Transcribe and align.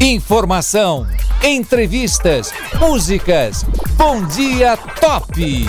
Informação, 0.00 1.06
entrevistas, 1.42 2.52
músicas. 2.78 3.64
Bom 3.96 4.26
dia 4.26 4.76
top! 4.76 5.66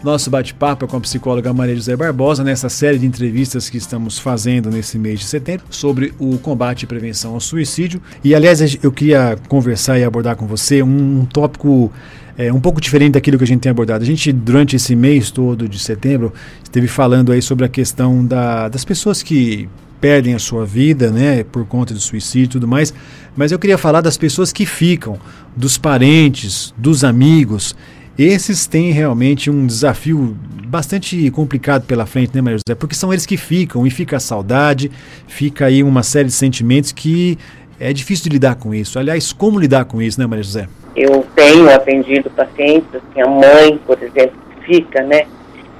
Nosso 0.00 0.30
bate-papo 0.30 0.84
é 0.84 0.88
com 0.88 0.96
a 0.96 1.00
psicóloga 1.00 1.52
Maria 1.52 1.74
José 1.74 1.96
Barbosa 1.96 2.44
nessa 2.44 2.68
série 2.68 2.98
de 2.98 3.06
entrevistas 3.06 3.68
que 3.68 3.78
estamos 3.78 4.16
fazendo 4.16 4.70
nesse 4.70 4.96
mês 4.96 5.18
de 5.18 5.26
setembro 5.26 5.66
sobre 5.70 6.14
o 6.20 6.38
combate 6.38 6.84
e 6.84 6.86
prevenção 6.86 7.34
ao 7.34 7.40
suicídio. 7.40 8.00
E 8.22 8.32
aliás, 8.32 8.60
eu 8.80 8.92
queria 8.92 9.36
conversar 9.48 9.98
e 9.98 10.04
abordar 10.04 10.36
com 10.36 10.46
você 10.46 10.80
um, 10.84 11.24
tópico 11.24 11.92
é, 12.38 12.52
um 12.52 12.60
pouco 12.60 12.80
diferente 12.80 13.14
daquilo 13.14 13.38
que 13.38 13.44
a 13.44 13.46
gente 13.46 13.62
tem 13.62 13.70
abordado. 13.70 14.04
A 14.04 14.06
gente, 14.06 14.32
durante 14.32 14.76
esse 14.76 14.94
mês 14.94 15.32
todo 15.32 15.68
de 15.68 15.80
setembro, 15.80 16.32
esteve 16.62 16.86
falando 16.86 17.32
aí 17.32 17.42
sobre 17.42 17.64
a 17.64 17.68
questão 17.68 18.24
da, 18.24 18.68
das 18.68 18.84
pessoas 18.84 19.20
que 19.20 19.68
perdem 20.00 20.34
a 20.34 20.38
sua 20.38 20.64
vida, 20.64 21.10
né, 21.10 21.44
por 21.44 21.66
conta 21.66 21.92
do 21.92 22.00
suicídio 22.00 22.44
e 22.44 22.52
tudo 22.52 22.68
mais, 22.68 22.94
mas 23.36 23.52
eu 23.52 23.58
queria 23.58 23.78
falar 23.78 24.00
das 24.00 24.16
pessoas 24.16 24.52
que 24.52 24.64
ficam, 24.66 25.18
dos 25.56 25.76
parentes, 25.76 26.72
dos 26.76 27.04
amigos. 27.04 27.74
Esses 28.18 28.66
têm 28.66 28.90
realmente 28.90 29.48
um 29.50 29.66
desafio 29.66 30.36
bastante 30.66 31.30
complicado 31.30 31.84
pela 31.84 32.04
frente, 32.04 32.34
né, 32.34 32.40
Maria 32.40 32.58
José? 32.58 32.74
Porque 32.74 32.94
são 32.94 33.12
eles 33.12 33.24
que 33.24 33.36
ficam 33.36 33.86
e 33.86 33.90
fica 33.90 34.16
a 34.16 34.20
saudade, 34.20 34.90
fica 35.26 35.66
aí 35.66 35.82
uma 35.82 36.02
série 36.02 36.26
de 36.26 36.34
sentimentos 36.34 36.92
que 36.92 37.38
é 37.80 37.92
difícil 37.92 38.24
de 38.24 38.30
lidar 38.30 38.56
com 38.56 38.74
isso. 38.74 38.98
Aliás, 38.98 39.32
como 39.32 39.58
lidar 39.58 39.84
com 39.84 40.02
isso, 40.02 40.20
né, 40.20 40.26
Maria 40.26 40.42
José? 40.42 40.68
Eu 40.96 41.24
tenho 41.36 41.72
atendido 41.72 42.28
pacientes, 42.30 42.88
assim, 42.92 43.20
a 43.20 43.28
mãe, 43.28 43.78
por 43.86 44.02
exemplo, 44.02 44.36
fica, 44.66 45.02
né? 45.02 45.22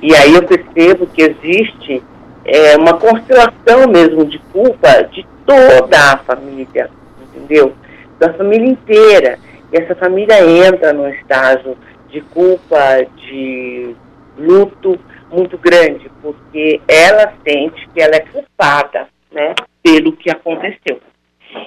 E 0.01 0.15
aí 0.15 0.33
eu 0.33 0.43
percebo 0.45 1.09
que 1.09 1.23
existe 1.23 2.01
é, 2.49 2.77
uma 2.79 2.95
constelação 2.95 3.87
mesmo 3.89 4.25
de 4.25 4.39
culpa 4.39 5.03
de 5.13 5.27
toda 5.45 6.13
a 6.13 6.17
família, 6.19 6.91
entendeu? 7.23 7.75
Da 8.19 8.33
família 8.33 8.71
inteira. 8.71 9.39
E 9.71 9.77
essa 9.77 9.95
família 9.95 10.41
entra 10.67 10.95
num 10.95 11.09
estágio 11.09 11.77
de 12.09 12.23
culpa, 12.23 13.05
de 13.17 13.95
luto 14.39 14.99
muito 15.31 15.59
grande, 15.59 16.11
porque 16.23 16.81
ela 16.89 17.35
sente 17.47 17.87
que 17.91 18.01
ela 18.01 18.17
é 18.17 18.21
culpada, 18.21 19.09
né, 19.31 19.55
pelo 19.83 20.13
que 20.13 20.31
aconteceu. 20.31 21.01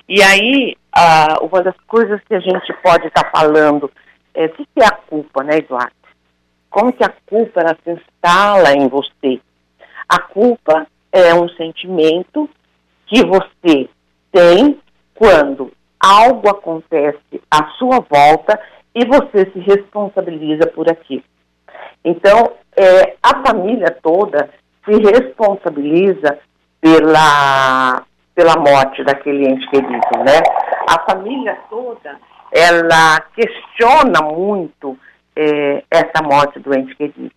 E 0.10 0.22
aí, 0.24 0.76
ah, 0.92 1.38
uma 1.44 1.62
das 1.62 1.76
coisas 1.88 2.20
que 2.28 2.34
a 2.34 2.40
gente 2.40 2.74
pode 2.82 3.06
estar 3.06 3.24
tá 3.24 3.30
falando 3.30 3.92
é 4.34 4.46
o 4.46 4.50
que 4.50 4.66
é 4.80 4.86
a 4.86 4.92
culpa, 4.92 5.44
né, 5.44 5.58
Eduardo? 5.58 5.92
Como 6.72 6.92
que 6.92 7.04
a 7.04 7.14
culpa 7.28 7.62
ela 7.62 7.78
se 7.84 7.92
instala 7.92 8.74
em 8.74 8.88
você? 8.88 9.40
A 10.12 10.20
culpa 10.20 10.86
é 11.10 11.34
um 11.34 11.48
sentimento 11.48 12.50
que 13.08 13.26
você 13.26 13.88
tem 14.30 14.78
quando 15.16 15.72
algo 15.98 16.50
acontece 16.50 17.42
à 17.50 17.68
sua 17.78 18.02
volta 18.02 18.60
e 18.94 19.06
você 19.06 19.50
se 19.52 19.60
responsabiliza 19.60 20.68
por 20.68 20.90
aquilo. 20.90 21.24
Então, 22.04 22.52
é, 22.76 23.16
a 23.24 23.42
família 23.48 23.90
toda 24.04 24.50
se 24.84 24.92
responsabiliza 24.92 26.40
pela, 26.82 28.04
pela 28.36 28.56
morte 28.58 29.06
daquele 29.06 29.48
ente 29.48 29.66
querido, 29.70 30.18
né? 30.26 30.42
A 30.90 31.10
família 31.10 31.58
toda, 31.70 32.20
ela 32.52 33.22
questiona 33.34 34.22
muito 34.24 34.98
é, 35.38 35.86
essa 35.90 36.22
morte 36.22 36.60
do 36.60 36.78
ente 36.78 36.94
querido. 36.98 37.32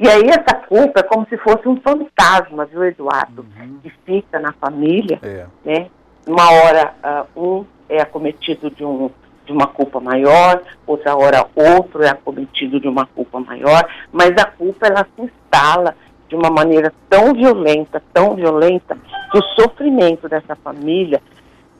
E 0.00 0.08
aí 0.08 0.28
essa 0.28 0.54
culpa 0.54 1.00
é 1.00 1.02
como 1.02 1.26
se 1.28 1.36
fosse 1.38 1.66
um 1.68 1.80
fantasma, 1.80 2.64
viu, 2.66 2.84
Eduardo? 2.84 3.44
Uhum. 3.56 3.78
Que 3.82 3.90
fica 4.06 4.38
na 4.38 4.52
família, 4.52 5.18
é. 5.22 5.46
né? 5.64 5.88
Uma 6.26 6.50
hora 6.50 6.94
uh, 7.34 7.42
um 7.42 7.64
é 7.88 8.00
acometido 8.00 8.70
de 8.70 8.84
um 8.84 9.10
de 9.44 9.52
uma 9.52 9.66
culpa 9.66 9.98
maior, 9.98 10.62
outra 10.86 11.16
hora 11.16 11.46
outro 11.54 12.02
é 12.02 12.10
acometido 12.10 12.78
de 12.78 12.86
uma 12.86 13.06
culpa 13.06 13.40
maior, 13.40 13.88
mas 14.12 14.30
a 14.36 14.44
culpa 14.44 14.86
ela 14.86 15.06
se 15.16 15.22
instala 15.22 15.96
de 16.28 16.36
uma 16.36 16.50
maneira 16.50 16.92
tão 17.08 17.32
violenta, 17.32 18.02
tão 18.12 18.34
violenta, 18.34 18.98
que 19.32 19.38
o 19.38 19.42
sofrimento 19.58 20.28
dessa 20.28 20.54
família 20.54 21.22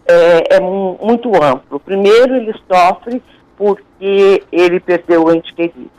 é, 0.06 0.56
é 0.56 0.60
muito 0.60 1.30
amplo. 1.42 1.78
Primeiro, 1.78 2.36
ele 2.36 2.54
sofre 2.66 3.22
porque 3.58 4.42
ele 4.50 4.80
perdeu 4.80 5.24
o 5.24 5.34
ente 5.34 5.52
querido. 5.52 5.90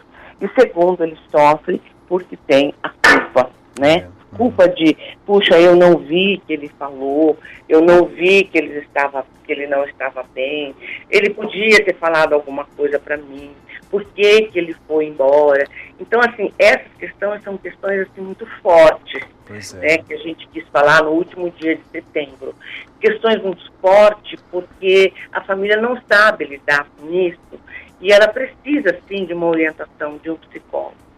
E 0.42 0.48
segundo, 0.60 1.04
ele 1.04 1.18
sofre 1.30 1.80
porque 2.10 2.36
tem 2.36 2.74
a 2.84 2.90
culpa, 2.90 3.52
né? 3.80 4.08
É 4.16 4.20
culpa 4.36 4.68
de, 4.68 4.96
puxa, 5.26 5.60
eu 5.60 5.76
não 5.76 5.98
vi 5.98 6.42
que 6.46 6.54
ele 6.54 6.70
falou, 6.70 7.38
eu 7.68 7.82
não 7.82 8.06
vi 8.06 8.44
que 8.44 8.58
ele 8.58 8.80
estava, 8.80 9.26
que 9.46 9.52
ele 9.52 9.68
não 9.68 9.84
estava 9.86 10.24
bem, 10.34 10.76
ele 11.10 11.30
podia 11.32 11.84
ter 11.84 11.96
falado 11.96 12.34
alguma 12.34 12.66
coisa 12.66 13.00
para 13.00 13.18
mim, 13.18 13.52
por 13.90 14.06
que, 14.06 14.44
que 14.44 14.60
ele 14.60 14.76
foi 14.88 15.08
embora? 15.08 15.66
Então, 16.00 16.22
assim, 16.22 16.54
essas 16.60 16.92
questões 17.00 17.44
são 17.44 17.58
questões 17.58 18.02
assim, 18.02 18.22
muito 18.22 18.46
fortes, 18.62 19.24
é. 19.50 19.78
né, 19.78 19.98
que 19.98 20.14
a 20.14 20.18
gente 20.18 20.48
quis 20.50 20.68
falar 20.68 21.04
no 21.04 21.12
último 21.12 21.50
dia 21.52 21.76
de 21.76 21.84
setembro. 21.92 22.54
Questões 23.02 23.42
muito 23.42 23.72
fortes 23.82 24.40
porque 24.52 25.12
a 25.32 25.42
família 25.42 25.78
não 25.78 26.00
sabe 26.08 26.46
lidar 26.46 26.86
com 26.98 27.12
isso 27.12 27.60
e 28.00 28.12
ela 28.12 28.28
precisa, 28.28 28.98
sim, 29.08 29.26
de 29.26 29.34
uma 29.34 29.48
orientação 29.48 30.18
de 30.18 30.30
um 30.30 30.36
psicólogo. 30.36 31.09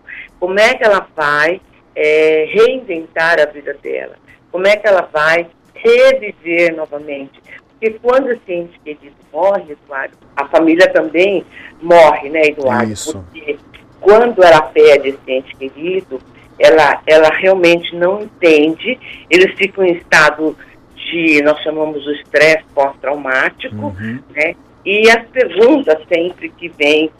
Como 0.41 0.59
é 0.59 0.73
que 0.73 0.83
ela 0.83 1.07
vai 1.15 1.61
é, 1.95 2.45
reinventar 2.51 3.39
a 3.39 3.45
vida 3.45 3.75
dela? 3.75 4.15
Como 4.51 4.65
é 4.65 4.75
que 4.75 4.87
ela 4.87 5.07
vai 5.13 5.45
reviver 5.75 6.75
novamente? 6.75 7.39
Porque 7.69 7.99
quando 8.01 8.31
esse 8.31 8.51
ente 8.51 8.79
querido 8.79 9.15
morre, 9.31 9.73
Eduardo, 9.73 10.17
a 10.35 10.47
família 10.47 10.91
também 10.91 11.45
morre, 11.79 12.29
né, 12.29 12.47
Eduardo? 12.47 12.91
Isso. 12.91 13.23
Porque 13.31 13.59
quando 13.99 14.43
ela 14.43 14.63
perde 14.63 15.09
esse 15.09 15.31
ente 15.31 15.55
querido, 15.55 16.19
ela, 16.57 16.99
ela 17.05 17.29
realmente 17.29 17.95
não 17.95 18.23
entende, 18.23 18.99
eles 19.29 19.55
ficam 19.55 19.85
em 19.85 19.93
estado 19.93 20.57
de, 20.95 21.39
nós 21.43 21.61
chamamos 21.61 22.03
o 22.07 22.11
estresse 22.13 22.63
pós-traumático, 22.73 23.75
uhum. 23.75 24.19
né? 24.31 24.55
E 24.83 25.07
as 25.07 25.23
perguntas 25.27 25.99
sempre 26.11 26.49
que 26.49 26.67
vêm 26.67 27.11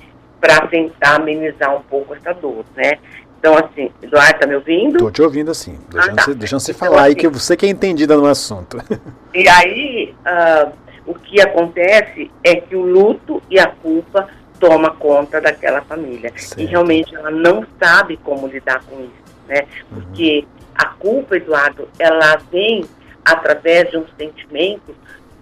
para 0.41 0.67
tentar 0.67 1.15
amenizar 1.15 1.75
um 1.75 1.81
pouco 1.83 2.15
essa 2.15 2.33
dor, 2.33 2.65
né? 2.75 2.97
Então, 3.39 3.55
assim, 3.57 3.91
Eduardo, 4.01 4.39
tá 4.39 4.45
me 4.45 4.55
ouvindo? 4.55 4.99
Tô 4.99 5.09
te 5.09 5.21
ouvindo, 5.21 5.49
assim. 5.49 5.79
Deixando, 5.89 6.19
ah, 6.19 6.25
tá. 6.25 6.33
deixando 6.33 6.59
você 6.59 6.71
então, 6.71 6.87
falar 6.87 7.01
assim, 7.01 7.09
aí, 7.09 7.15
que 7.15 7.27
você 7.27 7.57
que 7.57 7.65
é 7.65 7.69
entendida 7.69 8.15
no 8.17 8.25
assunto. 8.25 8.77
E 9.33 9.47
aí, 9.47 10.13
uh, 10.25 10.73
o 11.05 11.15
que 11.15 11.39
acontece 11.39 12.29
é 12.43 12.55
que 12.55 12.75
o 12.75 12.81
luto 12.81 13.41
e 13.49 13.57
a 13.57 13.67
culpa 13.67 14.27
toma 14.59 14.91
conta 14.91 15.39
daquela 15.39 15.81
família. 15.83 16.33
Certo. 16.35 16.59
E 16.59 16.65
realmente 16.65 17.15
ela 17.15 17.31
não 17.31 17.65
sabe 17.81 18.17
como 18.17 18.45
lidar 18.45 18.83
com 18.83 18.99
isso, 18.99 19.35
né? 19.47 19.65
Uhum. 19.89 20.01
Porque 20.01 20.39
uhum. 20.39 20.67
a 20.75 20.85
culpa, 20.87 21.37
Eduardo, 21.37 21.87
ela 21.97 22.35
vem 22.51 22.83
através 23.23 23.89
de 23.89 23.97
um 23.97 24.05
sentimento 24.17 24.93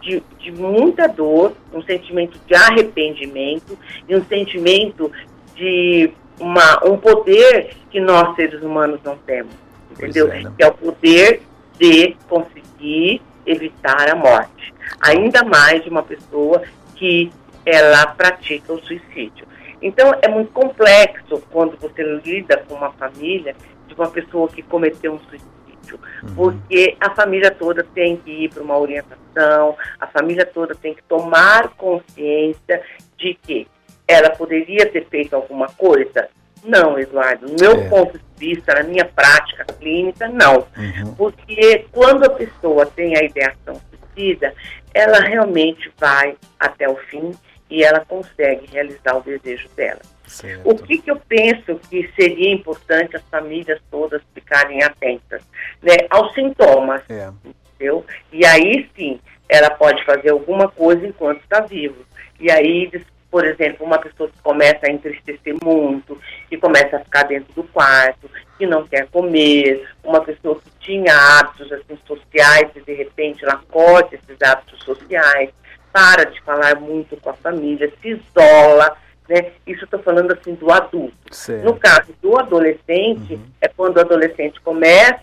de, 0.01 0.23
de 0.39 0.51
muita 0.51 1.07
dor, 1.07 1.53
um 1.73 1.81
sentimento 1.81 2.39
de 2.47 2.55
arrependimento 2.55 3.77
e 4.07 4.15
um 4.15 4.23
sentimento 4.25 5.11
de 5.55 6.11
uma, 6.39 6.85
um 6.87 6.97
poder 6.97 7.75
que 7.89 7.99
nós, 7.99 8.35
seres 8.35 8.61
humanos, 8.61 8.99
não 9.03 9.17
temos. 9.17 9.53
Entendeu? 9.91 10.31
É, 10.31 10.43
né? 10.43 10.51
Que 10.57 10.63
é 10.63 10.67
o 10.67 10.73
poder 10.73 11.41
de 11.77 12.15
conseguir 12.27 13.21
evitar 13.45 14.09
a 14.09 14.15
morte. 14.15 14.73
Ainda 15.01 15.43
mais 15.43 15.83
de 15.83 15.89
uma 15.89 16.03
pessoa 16.03 16.63
que 16.95 17.31
ela 17.65 18.07
pratica 18.07 18.73
o 18.73 18.79
suicídio. 18.79 19.47
Então, 19.81 20.13
é 20.21 20.27
muito 20.27 20.51
complexo 20.51 21.41
quando 21.51 21.77
você 21.77 22.03
lida 22.25 22.57
com 22.67 22.75
uma 22.75 22.91
família 22.91 23.55
de 23.87 23.93
uma 23.93 24.09
pessoa 24.09 24.47
que 24.49 24.61
cometeu 24.61 25.13
um 25.13 25.19
suicídio, 25.19 25.47
uhum. 25.95 26.35
porque 26.35 26.95
a 26.99 27.09
família 27.11 27.51
toda 27.51 27.83
tem 27.83 28.17
que 28.17 28.45
ir 28.45 28.49
para 28.49 28.63
uma 28.63 28.77
orientação, 28.77 29.77
a 29.99 30.07
família 30.07 30.45
toda 30.45 30.75
tem 30.75 30.93
que 30.93 31.03
tomar 31.03 31.69
consciência 31.69 32.81
de 33.17 33.33
que 33.33 33.67
ela 34.07 34.31
poderia 34.31 34.85
ter 34.87 35.05
feito 35.07 35.35
alguma 35.35 35.67
coisa? 35.67 36.29
Não, 36.63 36.99
Eduardo. 36.99 37.47
No 37.47 37.55
meu 37.59 37.83
é. 37.83 37.89
ponto 37.89 38.17
de 38.17 38.25
vista, 38.37 38.73
na 38.73 38.83
minha 38.83 39.05
prática 39.05 39.65
clínica, 39.79 40.27
não. 40.27 40.65
Uhum. 40.77 41.13
Porque 41.15 41.85
quando 41.91 42.25
a 42.25 42.29
pessoa 42.29 42.85
tem 42.87 43.15
a 43.17 43.23
ideação 43.23 43.79
suicida, 43.89 44.53
ela 44.93 45.19
realmente 45.19 45.91
vai 45.97 46.35
até 46.59 46.89
o 46.89 46.95
fim 46.95 47.31
e 47.69 47.83
ela 47.83 48.03
consegue 48.03 48.67
realizar 48.71 49.15
o 49.15 49.21
desejo 49.21 49.69
dela. 49.75 50.01
Certo. 50.29 50.69
O 50.69 50.75
que, 50.75 50.99
que 50.99 51.11
eu 51.11 51.19
penso 51.27 51.75
que 51.89 52.09
seria 52.15 52.53
importante 52.53 53.15
as 53.15 53.23
famílias 53.23 53.81
todas 53.89 54.21
ficarem 54.33 54.83
atentas? 54.83 55.43
Né, 55.81 55.95
aos 56.09 56.33
sintomas. 56.33 57.01
É. 57.09 57.31
Entendeu? 57.73 58.05
E 58.31 58.45
aí 58.45 58.89
sim, 58.95 59.19
ela 59.47 59.69
pode 59.69 60.03
fazer 60.05 60.29
alguma 60.29 60.69
coisa 60.69 61.05
enquanto 61.05 61.41
está 61.41 61.61
vivo. 61.61 62.05
E 62.39 62.51
aí 62.51 62.89
por 63.31 63.45
exemplo, 63.45 63.85
uma 63.85 63.99
pessoa 63.99 64.29
que 64.29 64.39
começa 64.41 64.87
a 64.87 64.91
entristecer 64.91 65.55
muito, 65.63 66.19
que 66.49 66.57
começa 66.57 66.97
a 66.97 66.99
ficar 66.99 67.23
dentro 67.23 67.53
do 67.53 67.63
quarto, 67.63 68.29
que 68.57 68.65
não 68.65 68.87
quer 68.87 69.07
comer, 69.07 69.87
uma 70.03 70.21
pessoa 70.21 70.55
que 70.55 70.69
tinha 70.79 71.13
hábitos 71.13 71.71
assim, 71.71 71.97
sociais 72.07 72.71
e 72.75 72.81
de 72.81 72.93
repente 72.93 73.43
ela 73.43 73.61
corta 73.69 74.15
esses 74.15 74.41
hábitos 74.41 74.83
sociais, 74.83 75.51
para 75.91 76.25
de 76.25 76.41
falar 76.41 76.79
muito 76.79 77.17
com 77.17 77.29
a 77.29 77.33
família, 77.33 77.91
se 78.01 78.09
isola, 78.09 78.97
né? 79.29 79.51
Isso 79.65 79.85
estou 79.85 80.01
falando 80.01 80.31
assim 80.31 80.55
do 80.55 80.71
adulto. 80.71 81.13
Certo. 81.31 81.63
No 81.63 81.75
caso 81.75 82.13
do 82.21 82.37
adolescente, 82.37 83.35
uhum. 83.35 83.45
é 83.61 83.67
quando 83.67 83.97
o 83.97 84.01
adolescente 84.01 84.59
começa 84.61 85.21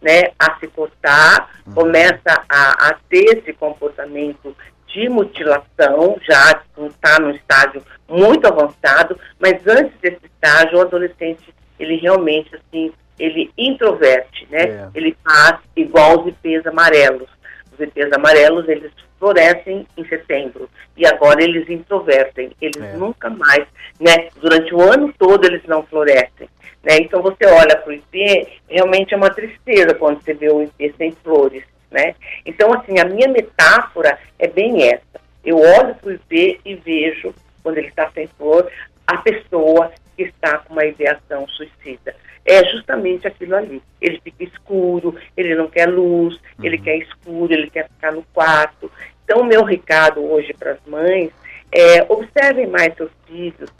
né, 0.00 0.30
a 0.38 0.56
se 0.58 0.68
cortar, 0.68 1.50
uhum. 1.66 1.74
começa 1.74 2.44
a, 2.48 2.88
a 2.88 2.96
ter 3.08 3.38
esse 3.38 3.52
comportamento 3.52 4.56
de 4.86 5.08
mutilação, 5.08 6.16
já 6.22 6.62
está 6.78 7.18
no 7.18 7.30
estágio 7.30 7.82
muito 8.08 8.46
avançado, 8.46 9.18
mas 9.40 9.66
antes 9.66 9.98
desse 10.00 10.20
estágio, 10.24 10.78
o 10.78 10.82
adolescente, 10.82 11.52
ele 11.80 11.96
realmente, 11.96 12.54
assim, 12.54 12.92
ele 13.18 13.50
introverte, 13.56 14.46
né? 14.50 14.62
É. 14.62 14.88
Ele 14.94 15.16
faz 15.24 15.58
igual 15.74 16.20
os 16.20 16.28
IPs 16.28 16.66
amarelos. 16.66 17.28
Os 17.72 17.80
IPs 17.80 18.12
amarelos, 18.12 18.68
eles 18.68 18.92
florescem 19.22 19.86
em 19.96 20.04
setembro 20.08 20.68
e 20.96 21.06
agora 21.06 21.40
eles 21.40 21.70
introvertem. 21.70 22.50
Eles 22.60 22.82
é. 22.82 22.96
nunca 22.96 23.30
mais, 23.30 23.64
né? 24.00 24.28
Durante 24.40 24.74
o 24.74 24.80
ano 24.80 25.14
todo 25.16 25.44
eles 25.44 25.62
não 25.66 25.84
florescem. 25.84 26.48
Né? 26.82 26.96
Então 26.96 27.22
você 27.22 27.46
olha 27.46 27.76
para 27.76 27.90
o 27.90 27.92
IP, 27.92 28.48
realmente 28.68 29.14
é 29.14 29.16
uma 29.16 29.30
tristeza 29.30 29.94
quando 29.94 30.20
você 30.20 30.34
vê 30.34 30.50
o 30.50 30.62
IP 30.64 30.94
sem 30.98 31.12
flores 31.12 31.62
né? 31.92 32.14
Então, 32.44 32.72
assim, 32.72 32.98
a 32.98 33.04
minha 33.04 33.28
metáfora 33.28 34.18
é 34.38 34.48
bem 34.48 34.88
essa. 34.88 35.20
Eu 35.44 35.58
olho 35.58 35.94
para 35.94 36.08
o 36.08 36.12
IP 36.12 36.60
e 36.64 36.74
vejo, 36.74 37.34
quando 37.62 37.78
ele 37.78 37.88
está 37.88 38.10
sem 38.10 38.26
flor, 38.26 38.68
a 39.06 39.18
pessoa 39.18 39.92
que 40.16 40.24
está 40.24 40.58
com 40.58 40.72
uma 40.72 40.84
ideação 40.84 41.46
suicida. 41.48 42.14
É 42.44 42.64
justamente 42.64 43.26
aquilo 43.26 43.54
ali. 43.54 43.80
Ele 44.00 44.20
fica 44.20 44.42
escuro, 44.42 45.14
ele 45.36 45.54
não 45.54 45.68
quer 45.68 45.88
luz, 45.88 46.34
uhum. 46.34 46.64
ele 46.64 46.78
quer 46.78 46.96
escuro, 46.96 47.52
ele 47.52 47.70
quer 47.70 47.88
ficar 47.88 48.12
no 48.12 48.22
quarto. 48.32 48.90
Então, 49.32 49.44
o 49.44 49.46
meu 49.46 49.64
recado 49.64 50.22
hoje 50.30 50.52
para 50.52 50.72
as 50.72 50.78
mães 50.86 51.30
é 51.74 52.04
observem 52.06 52.66
mais 52.66 52.94
seus 52.94 53.10
filhos, 53.26 53.70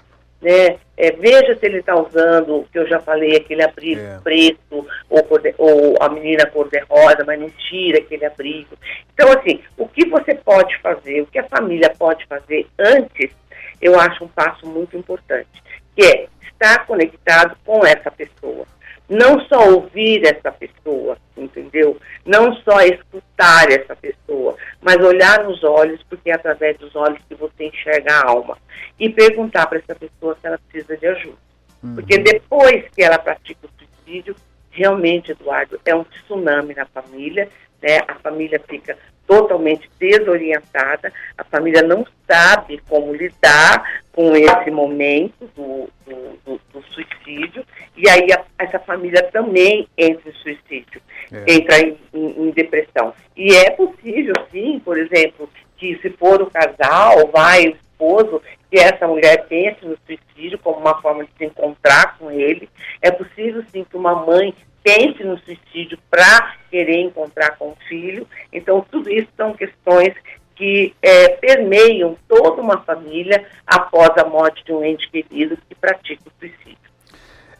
né? 0.40 0.78
É, 0.96 1.10
veja 1.10 1.54
se 1.58 1.66
ele 1.66 1.80
está 1.80 1.94
usando, 1.94 2.56
o 2.56 2.66
que 2.72 2.78
eu 2.78 2.88
já 2.88 2.98
falei, 3.00 3.36
aquele 3.36 3.62
abrigo 3.62 4.00
é. 4.00 4.18
preto 4.24 4.86
ou, 5.10 5.28
ou 5.58 5.96
a 6.00 6.08
menina 6.08 6.46
cor-de-rosa, 6.46 7.22
mas 7.26 7.38
não 7.38 7.50
tira 7.50 7.98
aquele 7.98 8.24
abrigo. 8.24 8.78
Então, 9.12 9.30
assim, 9.30 9.60
o 9.76 9.86
que 9.86 10.08
você 10.08 10.34
pode 10.34 10.78
fazer, 10.78 11.20
o 11.20 11.26
que 11.26 11.38
a 11.38 11.48
família 11.48 11.92
pode 11.98 12.24
fazer 12.24 12.66
antes, 12.78 13.30
eu 13.78 14.00
acho 14.00 14.24
um 14.24 14.28
passo 14.28 14.66
muito 14.66 14.96
importante, 14.96 15.62
que 15.94 16.02
é 16.02 16.28
estar 16.50 16.86
conectado 16.86 17.58
com 17.62 17.84
essa 17.84 18.10
pessoa 18.10 18.66
não 19.08 19.40
só 19.46 19.68
ouvir 19.70 20.24
essa 20.24 20.50
pessoa, 20.50 21.16
entendeu? 21.36 21.98
Não 22.24 22.54
só 22.56 22.80
escutar 22.80 23.70
essa 23.70 23.94
pessoa, 23.94 24.56
mas 24.80 24.96
olhar 24.96 25.44
nos 25.44 25.62
olhos, 25.62 26.02
porque 26.08 26.30
é 26.30 26.34
através 26.34 26.78
dos 26.78 26.94
olhos 26.96 27.20
que 27.28 27.34
você 27.34 27.64
enxerga 27.64 28.14
a 28.14 28.30
alma. 28.30 28.56
E 28.98 29.08
perguntar 29.10 29.66
para 29.66 29.78
essa 29.78 29.94
pessoa 29.94 30.36
se 30.40 30.46
ela 30.46 30.58
precisa 30.58 30.96
de 30.96 31.06
ajuda. 31.06 31.36
Uhum. 31.82 31.94
Porque 31.96 32.18
depois 32.18 32.84
que 32.94 33.02
ela 33.02 33.18
pratica 33.18 33.66
o 33.66 33.70
suicídio, 33.78 34.36
realmente, 34.70 35.32
Eduardo, 35.32 35.80
é 35.84 35.94
um 35.94 36.04
tsunami 36.04 36.74
na 36.74 36.86
família, 36.86 37.48
né? 37.82 38.00
A 38.08 38.14
família 38.14 38.60
fica 38.68 38.96
totalmente 39.26 39.88
desorientada, 39.98 41.12
a 41.36 41.44
família 41.44 41.82
não 41.82 42.06
sabe 42.26 42.82
como 42.88 43.14
lidar 43.14 44.01
com 44.12 44.36
esse 44.36 44.70
momento 44.70 45.50
do, 45.56 45.88
do, 46.04 46.38
do, 46.44 46.60
do 46.72 46.82
suicídio, 46.92 47.64
e 47.96 48.08
aí 48.08 48.28
a, 48.32 48.44
essa 48.58 48.78
família 48.78 49.22
também 49.32 49.88
entra 49.96 50.28
em 50.28 50.34
suicídio, 50.34 51.00
é. 51.32 51.54
entra 51.54 51.80
em, 51.80 51.96
em, 52.12 52.48
em, 52.48 52.50
depressão. 52.50 53.14
E 53.36 53.54
é 53.54 53.70
possível, 53.70 54.34
sim, 54.50 54.80
por 54.84 54.98
exemplo, 54.98 55.48
que 55.78 55.96
se 55.98 56.10
for 56.10 56.42
o 56.42 56.50
casal, 56.50 57.28
vai 57.32 57.66
o 57.66 57.70
esposo, 57.70 58.42
que 58.70 58.78
essa 58.78 59.06
mulher 59.06 59.46
pense 59.48 59.84
no 59.84 59.96
suicídio 60.06 60.58
como 60.58 60.78
uma 60.78 61.00
forma 61.00 61.24
de 61.24 61.30
se 61.38 61.44
encontrar 61.46 62.18
com 62.18 62.30
ele. 62.30 62.68
É 63.00 63.10
possível, 63.10 63.62
sim, 63.72 63.84
que 63.84 63.96
uma 63.96 64.14
mãe 64.14 64.54
pense 64.82 65.22
no 65.24 65.38
suicídio 65.38 65.98
para 66.10 66.56
querer 66.70 67.00
encontrar 67.00 67.56
com 67.56 67.68
o 67.68 67.76
filho. 67.88 68.26
Então, 68.52 68.84
tudo 68.90 69.10
isso 69.10 69.28
são 69.36 69.54
questões 69.54 70.14
que 70.56 70.94
é, 71.02 71.28
permeiam 71.28 72.16
toda 72.28 72.60
uma 72.60 72.78
família 72.82 73.46
após 73.66 74.10
a 74.16 74.28
morte 74.28 74.64
de 74.64 74.72
um 74.72 74.84
ente 74.84 75.08
querido 75.10 75.56
que 75.68 75.74
pratica 75.74 76.22
o 76.26 76.32
suicídio. 76.38 76.78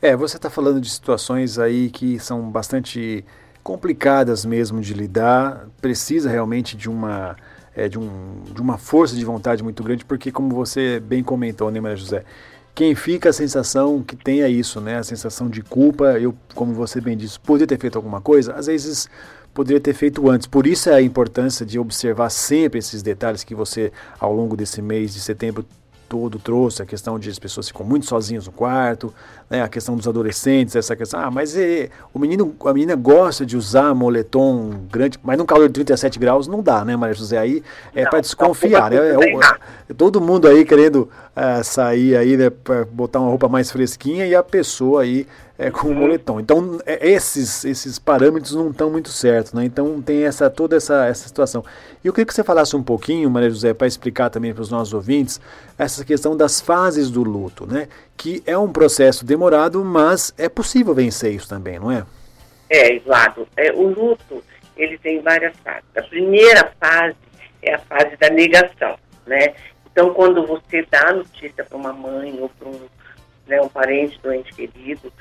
É, 0.00 0.17
você 0.17 0.37
está 0.37 0.50
falando 0.50 0.81
de 0.81 0.91
situações 0.91 1.59
aí 1.59 1.89
que 1.91 2.19
são 2.19 2.50
bastante 2.50 3.25
complicadas 3.62 4.44
mesmo 4.44 4.81
de 4.81 4.93
lidar, 4.94 5.69
precisa 5.81 6.29
realmente 6.29 6.77
de 6.77 6.91
uma, 6.91 7.37
é, 7.75 7.89
de, 7.89 7.99
um, 7.99 8.43
de 8.53 8.61
uma 8.61 8.77
força 8.77 9.15
de 9.15 9.25
vontade 9.25 9.62
muito 9.62 9.83
grande, 9.83 10.05
porque 10.05 10.33
como 10.33 10.55
você 10.55 10.99
bem 10.99 11.23
comentou, 11.23 11.71
né, 11.71 11.81
Maria 11.81 11.97
José, 11.97 12.25
quem 12.75 12.95
fica 12.95 13.29
a 13.29 13.33
sensação 13.33 14.03
que 14.03 14.17
tem 14.17 14.43
é 14.43 14.49
isso, 14.49 14.81
né? 14.81 14.99
A 14.99 15.03
sensação 15.03 15.49
de 15.49 15.63
culpa. 15.63 16.19
Eu, 16.19 16.35
como 16.55 16.73
você 16.73 17.01
bem 17.01 17.17
disse, 17.17 17.39
poderia 17.39 17.67
ter 17.67 17.79
feito 17.79 17.97
alguma 17.97 18.21
coisa, 18.21 18.55
às 18.55 18.67
vezes 18.67 19.09
poderia 19.53 19.81
ter 19.81 19.95
feito 19.95 20.29
antes. 20.31 20.47
Por 20.47 20.67
isso 20.67 20.89
é 20.89 20.95
a 20.95 21.03
importância 21.03 21.67
de 21.67 21.79
observar 21.79 22.31
sempre 22.31 22.79
esses 22.79 23.03
detalhes 23.03 23.45
que 23.45 23.55
você, 23.55 23.93
ao 24.19 24.33
longo 24.33 24.57
desse 24.57 24.81
mês 24.81 25.13
de 25.13 25.21
setembro, 25.21 25.67
todo 26.12 26.38
trouxe, 26.38 26.82
a 26.82 26.85
questão 26.85 27.19
de 27.19 27.31
as 27.31 27.38
pessoas 27.38 27.69
ficam 27.69 27.87
muito 27.87 28.05
sozinhas 28.05 28.44
no 28.44 28.53
quarto, 28.53 29.14
né, 29.49 29.62
a 29.62 29.69
questão 29.69 29.97
dos 29.97 30.06
adolescentes, 30.06 30.76
essa 30.76 30.94
questão, 30.94 31.19
ah, 31.19 31.31
mas 31.31 31.56
é, 31.56 31.88
o 32.12 32.19
menino, 32.19 32.55
a 32.67 32.73
menina 32.75 32.94
gosta 32.94 33.47
de 33.47 33.56
usar 33.56 33.94
moletom 33.94 34.82
grande, 34.91 35.19
mas 35.23 35.38
num 35.38 35.47
calor 35.47 35.69
de 35.69 35.73
37 35.73 36.19
graus 36.19 36.47
não 36.47 36.62
dá, 36.62 36.85
né, 36.85 36.94
Maria 36.97 37.14
José? 37.14 37.38
Aí 37.38 37.62
é 37.94 38.05
para 38.05 38.20
desconfiar, 38.20 38.91
né? 38.91 38.99
É, 38.99 39.94
todo 39.94 40.20
mundo 40.20 40.47
aí 40.47 40.67
querendo 40.67 41.09
uh, 41.35 41.64
sair 41.64 42.15
aí, 42.15 42.37
né, 42.37 42.50
para 42.50 42.85
botar 42.85 43.19
uma 43.19 43.31
roupa 43.31 43.49
mais 43.49 43.70
fresquinha 43.70 44.26
e 44.26 44.35
a 44.35 44.43
pessoa 44.43 45.05
aí 45.05 45.26
é, 45.59 45.71
com 45.71 45.89
o 45.89 45.95
moletom. 45.95 46.41
Então, 46.41 46.79
é, 46.87 47.09
esses, 47.09 47.65
esses 47.65 47.99
parâmetros 47.99 48.55
não 48.55 48.71
estão 48.71 48.91
muito 48.91 49.09
certos, 49.11 49.53
né? 49.53 49.65
Então, 49.65 50.01
tem 50.01 50.25
essa, 50.25 50.49
toda 50.49 50.77
essa, 50.77 51.07
essa 51.07 51.29
situação. 51.29 51.65
E 52.03 52.07
eu 52.07 52.13
queria 52.13 52.27
que 52.27 52.35
você 52.35 52.43
falasse 52.43 52.75
um 52.75 52.83
pouquinho, 52.83 53.31
Maria 53.31 53.51
José, 53.51 53.75
para 53.75 53.87
explicar 53.87 54.31
também 54.31 54.53
para 54.53 54.63
os 54.63 54.71
nossos 54.71 54.93
ouvintes, 54.93 55.41
essa 55.79 56.05
questão 56.05 56.37
das 56.37 56.61
fases 56.61 57.11
do 57.11 57.23
luto, 57.23 57.67
né? 57.67 57.89
Que 58.17 58.43
é 58.47 58.57
um 58.57 58.73
processo 58.73 59.25
demorado, 59.25 59.85
mas 59.85 60.35
é 60.39 60.49
possível 60.49 60.95
vencer 60.95 61.33
isso 61.33 61.49
também, 61.49 61.79
não 61.79 61.91
é? 61.91 62.05
É, 62.71 62.97
Eduardo. 62.97 63.47
É, 63.57 63.73
o 63.73 63.89
luto, 63.89 64.43
ele 64.77 64.97
tem 64.99 65.21
várias 65.21 65.55
fases. 65.59 65.85
A 65.97 66.03
primeira 66.03 66.73
fase 66.81 67.17
é 67.63 67.75
a 67.75 67.79
fase 67.79 68.17
da 68.17 68.31
negação, 68.31 68.97
né? 69.27 69.55
Então, 69.93 70.15
quando 70.15 70.47
você 70.47 70.87
dá 70.91 71.11
a 71.11 71.13
notícia 71.13 71.65
para 71.65 71.77
uma 71.77 71.93
mãe 71.93 72.39
ou 72.41 72.49
para 72.49 72.67
um, 72.67 72.81
né, 73.47 73.61
um 73.61 73.69
parente 73.69 74.19
doente 74.23 74.53
querido 74.55 75.13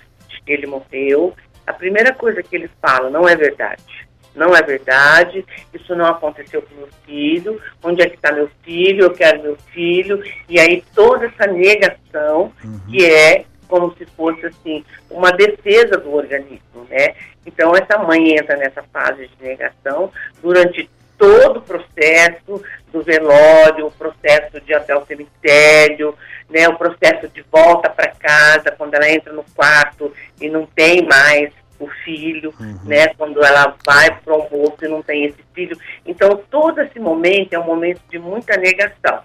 que 0.46 0.52
ele 0.52 0.68
morreu, 0.68 1.34
a 1.66 1.74
primeira 1.74 2.14
coisa 2.14 2.42
que 2.42 2.56
eles 2.56 2.72
falam 2.82 3.10
não 3.10 3.28
é 3.28 3.36
verdade. 3.36 4.10
Não 4.34 4.56
é 4.56 4.62
verdade, 4.62 5.46
isso 5.74 5.94
não 5.94 6.06
aconteceu 6.06 6.62
com 6.62 6.76
meu 6.76 6.88
filho, 7.06 7.62
onde 7.84 8.02
é 8.02 8.08
que 8.08 8.16
está 8.16 8.32
meu 8.32 8.50
filho, 8.64 9.04
eu 9.04 9.14
quero 9.14 9.44
meu 9.44 9.58
filho, 9.74 10.24
e 10.48 10.58
aí 10.58 10.82
toda 10.96 11.26
essa 11.26 11.48
negação 11.48 12.54
uhum. 12.64 12.80
que 12.90 13.06
é 13.06 13.44
como 13.68 13.94
se 13.96 14.06
fosse 14.06 14.46
assim 14.46 14.84
uma 15.10 15.32
defesa 15.32 15.98
do 15.98 16.14
organismo, 16.14 16.86
né? 16.90 17.16
Então 17.46 17.74
essa 17.76 17.98
mãe 17.98 18.38
entra 18.38 18.56
nessa 18.56 18.84
fase 18.84 19.28
de 19.28 19.44
negação 19.44 20.12
durante 20.42 20.90
todo 21.22 21.58
o 21.58 21.62
processo 21.62 22.64
do 22.92 23.04
velório, 23.04 23.86
o 23.86 23.92
processo 23.92 24.60
de 24.60 24.72
ir 24.72 24.76
até 24.76 24.96
o 24.96 25.06
cemitério, 25.06 26.18
né, 26.50 26.68
o 26.68 26.76
processo 26.76 27.28
de 27.28 27.46
volta 27.52 27.92
para 27.92 28.08
casa, 28.08 28.72
quando 28.76 28.96
ela 28.96 29.08
entra 29.08 29.32
no 29.32 29.46
quarto 29.56 30.12
e 30.42 30.50
não 30.50 30.66
tem 30.66 31.06
mais 31.06 31.54
o 31.80 31.88
filho, 32.04 32.52
uhum. 32.60 32.80
né, 32.86 33.10
quando 33.10 33.44
ela 33.44 33.76
vai 33.86 34.10
para 34.20 34.34
o 34.34 34.42
almoço 34.42 34.78
e 34.82 34.88
não 34.88 35.04
tem 35.04 35.26
esse 35.26 35.44
filho. 35.54 35.78
Então, 36.08 36.42
todo 36.50 36.82
esse 36.82 37.00
momento 37.00 37.54
é 37.54 37.60
um 37.60 37.66
momento 37.66 38.02
de 38.10 38.18
muita 38.18 38.58
negação, 38.58 39.20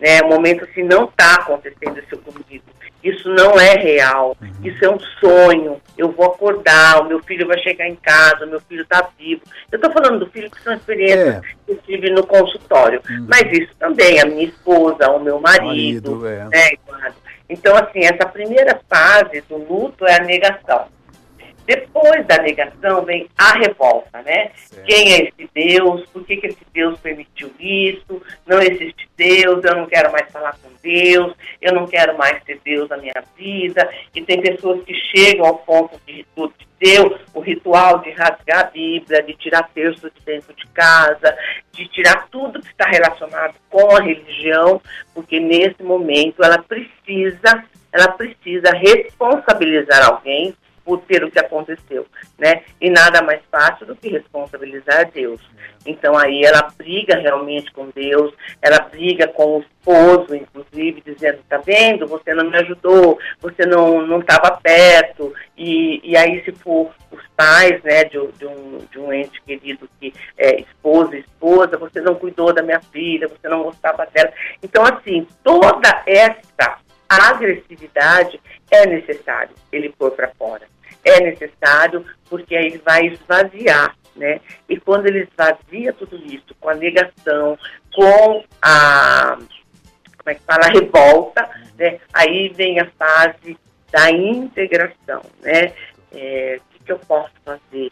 né, 0.00 0.22
momento 0.22 0.66
que 0.66 0.82
não 0.82 1.04
está 1.04 1.34
acontecendo 1.34 1.98
isso 1.98 2.16
comigo. 2.18 2.64
Isso 3.02 3.30
não 3.30 3.58
é 3.58 3.76
real, 3.76 4.36
uhum. 4.40 4.50
isso 4.62 4.84
é 4.84 4.90
um 4.90 5.00
sonho. 5.20 5.80
Eu 5.96 6.12
vou 6.12 6.26
acordar, 6.26 7.00
o 7.00 7.08
meu 7.08 7.22
filho 7.22 7.46
vai 7.46 7.58
chegar 7.58 7.88
em 7.88 7.96
casa, 7.96 8.44
o 8.44 8.48
meu 8.48 8.60
filho 8.60 8.82
está 8.82 9.08
vivo. 9.18 9.40
Eu 9.72 9.76
estou 9.76 9.90
falando 9.90 10.18
do 10.18 10.30
filho 10.30 10.50
que 10.50 10.60
são 10.62 10.74
experiências 10.74 11.36
é. 11.36 11.40
que 11.40 11.72
eu 11.72 11.76
tive 11.78 12.10
no 12.10 12.26
consultório. 12.26 13.00
Uhum. 13.08 13.26
Mas 13.28 13.50
isso 13.52 13.72
também, 13.78 14.20
a 14.20 14.26
minha 14.26 14.44
esposa, 14.44 15.10
o 15.10 15.18
meu 15.18 15.40
marido, 15.40 16.16
marido 16.16 16.26
é. 16.26 16.44
né? 16.48 16.70
Então, 17.48 17.74
assim, 17.74 18.04
essa 18.04 18.28
primeira 18.28 18.80
fase 18.88 19.40
do 19.48 19.56
luto 19.56 20.06
é 20.06 20.16
a 20.16 20.22
negação. 20.22 20.86
Depois 21.66 22.26
da 22.26 22.38
negação 22.38 23.04
vem 23.04 23.28
a 23.36 23.58
revolta, 23.58 24.22
né? 24.22 24.50
Certo. 24.54 24.86
Quem 24.86 25.12
é 25.12 25.28
esse 25.28 25.50
Deus? 25.54 26.06
Por 26.10 26.24
que, 26.24 26.36
que 26.36 26.46
esse 26.48 26.66
Deus 26.72 26.98
permitiu 27.00 27.52
isso? 27.58 28.22
Não 28.46 28.60
existe 28.60 29.08
Deus, 29.16 29.62
eu 29.64 29.76
não 29.76 29.86
quero 29.86 30.10
mais 30.10 30.30
falar 30.30 30.52
com 30.52 30.70
Deus, 30.82 31.34
eu 31.60 31.74
não 31.74 31.86
quero 31.86 32.16
mais 32.16 32.42
ter 32.44 32.60
Deus 32.64 32.88
na 32.88 32.96
minha 32.96 33.22
vida. 33.36 33.88
E 34.14 34.22
tem 34.22 34.40
pessoas 34.40 34.82
que 34.84 34.94
chegam 34.94 35.46
ao 35.46 35.58
ponto 35.58 36.00
de, 36.06 36.24
de 36.24 36.70
ter 36.78 37.00
o 37.34 37.40
ritual 37.40 37.98
de 37.98 38.10
rasgar 38.10 38.60
a 38.60 38.70
Bíblia, 38.70 39.22
de 39.22 39.34
tirar 39.34 39.68
terço 39.74 40.10
de 40.10 40.20
dentro 40.24 40.54
de 40.54 40.66
casa, 40.68 41.36
de 41.72 41.86
tirar 41.88 42.26
tudo 42.30 42.60
que 42.60 42.68
está 42.68 42.88
relacionado 42.88 43.54
com 43.68 43.94
a 43.94 44.00
religião, 44.00 44.80
porque 45.14 45.38
nesse 45.38 45.82
momento 45.82 46.42
ela 46.42 46.62
precisa, 46.62 47.64
ela 47.92 48.08
precisa 48.12 48.72
responsabilizar 48.72 50.06
alguém 50.06 50.54
por 50.98 51.24
o 51.24 51.30
que 51.30 51.38
aconteceu, 51.38 52.06
né? 52.38 52.62
E 52.80 52.90
nada 52.90 53.22
mais 53.22 53.40
fácil 53.50 53.86
do 53.86 53.96
que 53.96 54.08
responsabilizar 54.08 55.10
Deus. 55.12 55.40
Então 55.86 56.16
aí 56.16 56.42
ela 56.44 56.68
briga 56.76 57.18
realmente 57.18 57.72
com 57.72 57.88
Deus, 57.90 58.32
ela 58.60 58.80
briga 58.80 59.26
com 59.28 59.58
o 59.58 59.60
esposo, 59.60 60.34
inclusive, 60.34 61.02
dizendo, 61.04 61.38
tá 61.48 61.58
vendo, 61.58 62.06
você 62.06 62.34
não 62.34 62.50
me 62.50 62.56
ajudou, 62.58 63.18
você 63.40 63.64
não 63.64 64.06
não 64.06 64.20
estava 64.20 64.58
perto, 64.62 65.32
e, 65.56 66.00
e 66.04 66.16
aí 66.16 66.44
se 66.44 66.52
for 66.52 66.90
os 67.10 67.22
pais, 67.36 67.82
né, 67.82 68.04
de, 68.04 68.18
de, 68.32 68.46
um, 68.46 68.78
de 68.90 68.98
um 68.98 69.12
ente 69.12 69.40
querido 69.42 69.88
que 69.98 70.12
é 70.36 70.60
esposa, 70.60 71.16
esposa, 71.16 71.78
você 71.78 72.00
não 72.00 72.14
cuidou 72.14 72.52
da 72.52 72.62
minha 72.62 72.80
filha, 72.80 73.28
você 73.28 73.48
não 73.48 73.62
gostava 73.62 74.06
dela. 74.06 74.32
Então, 74.62 74.84
assim, 74.84 75.26
toda 75.42 76.02
essa 76.06 76.78
agressividade 77.08 78.40
é 78.70 78.86
necessário 78.86 79.54
ele 79.72 79.88
pôr 79.98 80.12
para 80.12 80.28
fora 80.38 80.66
é 81.04 81.20
necessário, 81.20 82.04
porque 82.28 82.54
aí 82.56 82.80
vai 82.84 83.06
esvaziar, 83.06 83.96
né? 84.16 84.40
E 84.68 84.78
quando 84.78 85.06
ele 85.06 85.28
esvazia 85.30 85.92
tudo 85.92 86.16
isso, 86.16 86.54
com 86.60 86.68
a 86.68 86.74
negação, 86.74 87.58
com 87.94 88.44
a, 88.62 89.36
como 90.18 90.30
é 90.30 90.34
que 90.34 90.42
fala, 90.42 90.66
a 90.66 90.72
revolta, 90.72 91.50
né? 91.78 91.98
Aí 92.12 92.48
vem 92.50 92.78
a 92.80 92.86
fase 92.98 93.56
da 93.90 94.10
integração, 94.10 95.22
né? 95.42 95.72
É, 96.12 96.58
o 96.58 96.72
que, 96.72 96.84
que 96.84 96.92
eu 96.92 96.98
posso 96.98 97.32
fazer? 97.44 97.90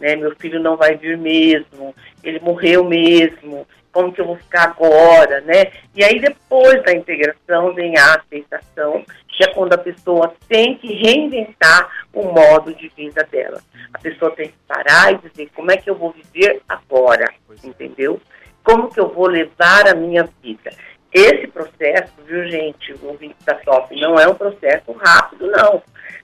Né? 0.00 0.16
Meu 0.16 0.34
filho 0.36 0.60
não 0.60 0.76
vai 0.76 0.96
vir 0.96 1.16
mesmo, 1.16 1.94
ele 2.22 2.40
morreu 2.40 2.84
mesmo, 2.84 3.66
como 3.92 4.12
que 4.12 4.20
eu 4.20 4.26
vou 4.26 4.36
ficar 4.36 4.64
agora, 4.64 5.40
né? 5.40 5.72
E 5.94 6.04
aí 6.04 6.20
depois 6.20 6.82
da 6.84 6.92
integração 6.92 7.74
vem 7.74 7.96
a 7.96 8.14
aceitação, 8.14 9.04
que 9.38 9.44
é 9.44 9.54
quando 9.54 9.72
a 9.72 9.78
pessoa 9.78 10.34
tem 10.48 10.74
que 10.74 10.92
reinventar 10.92 11.88
o 12.12 12.24
modo 12.24 12.74
de 12.74 12.88
vida 12.88 13.22
dela. 13.30 13.60
A 13.94 13.98
pessoa 14.00 14.32
tem 14.32 14.48
que 14.48 14.58
parar 14.66 15.12
e 15.12 15.28
dizer 15.28 15.48
como 15.54 15.70
é 15.70 15.76
que 15.76 15.88
eu 15.88 15.94
vou 15.94 16.10
viver 16.10 16.60
agora, 16.68 17.24
é. 17.24 17.66
entendeu? 17.66 18.20
Como 18.64 18.90
que 18.90 18.98
eu 18.98 19.08
vou 19.08 19.28
levar 19.28 19.86
a 19.86 19.94
minha 19.94 20.28
vida. 20.42 20.72
Esse 21.14 21.46
processo, 21.46 22.12
viu 22.26 22.48
gente, 22.48 22.92
o 22.94 23.06
ouvinte 23.06 23.36
da 23.46 23.54
top, 23.54 23.98
não 23.98 24.18
é 24.18 24.26
um 24.26 24.34
processo 24.34 24.90
rápido, 24.92 25.46
não. 25.46 25.80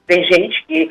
Tem 0.09 0.25
gente 0.25 0.65
que 0.67 0.91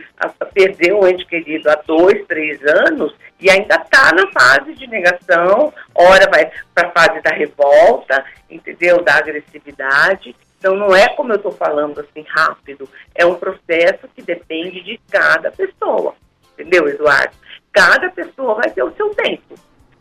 perdeu 0.53 1.01
um 1.01 1.07
ente 1.07 1.25
querido 1.25 1.69
há 1.69 1.75
dois, 1.85 2.25
três 2.25 2.59
anos 2.63 3.13
e 3.39 3.49
ainda 3.49 3.75
está 3.75 4.13
na 4.13 4.31
fase 4.31 4.73
de 4.75 4.87
negação, 4.87 5.73
ora 5.93 6.29
vai 6.31 6.49
para 6.73 6.87
a 6.87 6.91
fase 6.91 7.21
da 7.21 7.31
revolta, 7.31 8.23
entendeu? 8.49 9.03
Da 9.03 9.17
agressividade. 9.17 10.33
Então 10.63 10.77
não 10.77 10.95
é 10.95 11.09
como 11.09 11.33
eu 11.33 11.35
estou 11.35 11.51
falando 11.51 11.99
assim 11.99 12.23
rápido, 12.25 12.87
é 13.13 13.25
um 13.25 13.35
processo 13.35 14.07
que 14.15 14.21
depende 14.21 14.81
de 14.81 14.97
cada 15.11 15.51
pessoa, 15.51 16.15
entendeu, 16.53 16.87
Eduardo? 16.87 17.35
Cada 17.73 18.09
pessoa 18.11 18.55
vai 18.55 18.69
ter 18.69 18.81
o 18.81 18.95
seu 18.95 19.09
tempo 19.09 19.55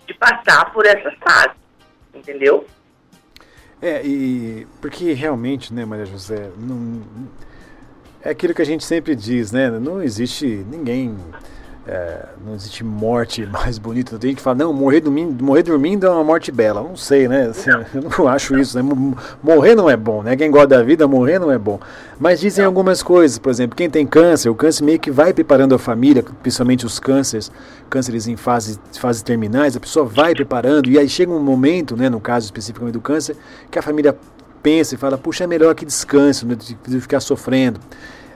de 0.07 0.15
passar 0.15 0.73
por 0.73 0.87
essa 0.87 1.11
fase, 1.21 1.57
entendeu? 2.15 2.65
É, 3.81 4.07
e 4.07 4.65
porque 4.81 5.13
realmente, 5.13 5.75
né, 5.75 5.85
Maria 5.85 6.07
José, 6.07 6.53
não, 6.57 7.03
é 8.23 8.31
aquilo 8.31 8.55
que 8.55 8.63
a 8.63 8.67
gente 8.67 8.85
sempre 8.85 9.17
diz, 9.17 9.51
né? 9.51 9.69
Não 9.69 10.01
existe 10.01 10.47
ninguém. 10.47 11.19
É, 11.85 12.27
não 12.47 12.55
existe 12.55 12.85
morte 12.85 13.45
mais 13.51 13.77
bonita. 13.77 14.17
Tem 14.19 14.31
gente 14.31 14.37
que 14.37 14.43
fala, 14.43 14.57
não, 14.57 14.73
morrer 14.73 15.01
dormindo, 15.01 15.45
morrer 15.45 15.65
dormindo 15.65 16.07
é 16.07 16.11
uma 16.11 16.23
morte 16.23 16.53
bela. 16.53 16.81
Não 16.81 16.97
sei, 16.97 17.27
né? 17.27 17.49
Assim, 17.49 17.71
eu 17.95 18.03
não 18.19 18.29
acho 18.29 18.57
isso. 18.57 18.81
Né? 18.81 19.15
Morrer 19.43 19.75
não 19.75 19.91
é 19.91 19.97
bom, 19.97 20.23
né? 20.23 20.37
Quem 20.37 20.51
gosta 20.51 20.69
da 20.69 20.83
vida, 20.83 21.09
morrer 21.09 21.39
não 21.39 21.51
é 21.51 21.59
bom. 21.59 21.81
Mas 22.21 22.39
dizem 22.39 22.65
algumas 22.65 23.03
coisas, 23.03 23.39
por 23.39 23.51
exemplo, 23.51 23.77
quem 23.77 23.91
tem 23.91 24.07
câncer, 24.07 24.49
o 24.49 24.55
câncer 24.55 24.85
meio 24.85 25.01
que 25.01 25.11
vai 25.11 25.33
preparando 25.33 25.75
a 25.75 25.79
família, 25.79 26.25
principalmente 26.43 26.87
os 26.87 27.01
cânceres, 27.01 27.51
cânceres 27.91 28.29
em 28.29 28.37
fases, 28.37 28.79
fases 28.99 29.23
terminais, 29.23 29.77
a 29.77 29.81
pessoa 29.81 30.07
vai 30.07 30.33
preparando, 30.33 30.89
e 30.89 30.99
aí 30.99 31.09
chega 31.09 31.33
um 31.33 31.41
momento, 31.41 31.97
né, 31.97 32.09
no 32.09 32.21
caso 32.21 32.47
especificamente 32.47 32.93
do 32.93 33.01
câncer, 33.01 33.37
que 33.69 33.77
a 33.77 33.83
família 33.83 34.17
pensa 34.63 34.95
e 34.95 34.99
fala, 34.99 35.19
puxa, 35.19 35.43
é 35.43 35.47
melhor 35.49 35.75
que 35.75 35.85
descanse, 35.85 36.47
né, 36.47 36.55
de 36.55 37.01
ficar 37.01 37.19
sofrendo. 37.19 37.81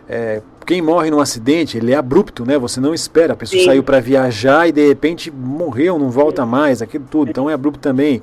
É, 0.08 0.42
quem 0.66 0.82
morre 0.82 1.10
num 1.10 1.20
acidente, 1.20 1.78
ele 1.78 1.92
é 1.92 1.96
abrupto, 1.96 2.44
né? 2.44 2.58
Você 2.58 2.80
não 2.80 2.92
espera, 2.92 3.34
a 3.34 3.36
pessoa 3.36 3.60
Sim. 3.60 3.66
saiu 3.66 3.84
para 3.84 4.00
viajar 4.00 4.68
e 4.68 4.72
de 4.72 4.86
repente 4.86 5.30
morreu, 5.30 5.96
não 5.96 6.10
volta 6.10 6.44
mais, 6.44 6.82
aquilo 6.82 7.06
tudo. 7.08 7.30
Então 7.30 7.48
é 7.48 7.54
abrupto 7.54 7.78
também. 7.78 8.20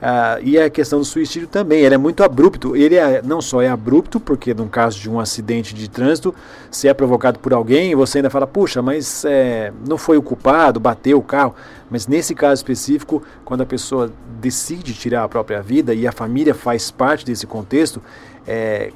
Ah, 0.00 0.38
e 0.42 0.56
a 0.56 0.70
questão 0.70 1.00
do 1.00 1.04
suicídio 1.04 1.48
também, 1.48 1.80
ele 1.80 1.94
é 1.94 1.98
muito 1.98 2.22
abrupto. 2.22 2.76
Ele 2.76 2.94
é, 2.94 3.22
não 3.22 3.40
só 3.40 3.62
é 3.62 3.68
abrupto, 3.68 4.20
porque 4.20 4.52
no 4.52 4.68
caso 4.68 5.00
de 5.00 5.10
um 5.10 5.18
acidente 5.18 5.74
de 5.74 5.88
trânsito, 5.88 6.34
se 6.70 6.86
é 6.86 6.94
provocado 6.94 7.38
por 7.38 7.54
alguém, 7.54 7.94
você 7.94 8.18
ainda 8.18 8.30
fala, 8.30 8.46
puxa, 8.46 8.82
mas 8.82 9.24
é, 9.24 9.72
não 9.88 9.96
foi 9.96 10.18
o 10.18 10.22
culpado, 10.22 10.78
bateu 10.78 11.18
o 11.18 11.22
carro. 11.22 11.54
Mas 11.90 12.06
nesse 12.06 12.34
caso 12.34 12.60
específico, 12.60 13.22
quando 13.46 13.62
a 13.62 13.66
pessoa 13.66 14.12
decide 14.40 14.92
tirar 14.92 15.24
a 15.24 15.28
própria 15.28 15.62
vida 15.62 15.94
e 15.94 16.06
a 16.06 16.12
família 16.12 16.54
faz 16.54 16.90
parte 16.90 17.24
desse 17.24 17.46
contexto, 17.46 18.00
é, 18.46 18.92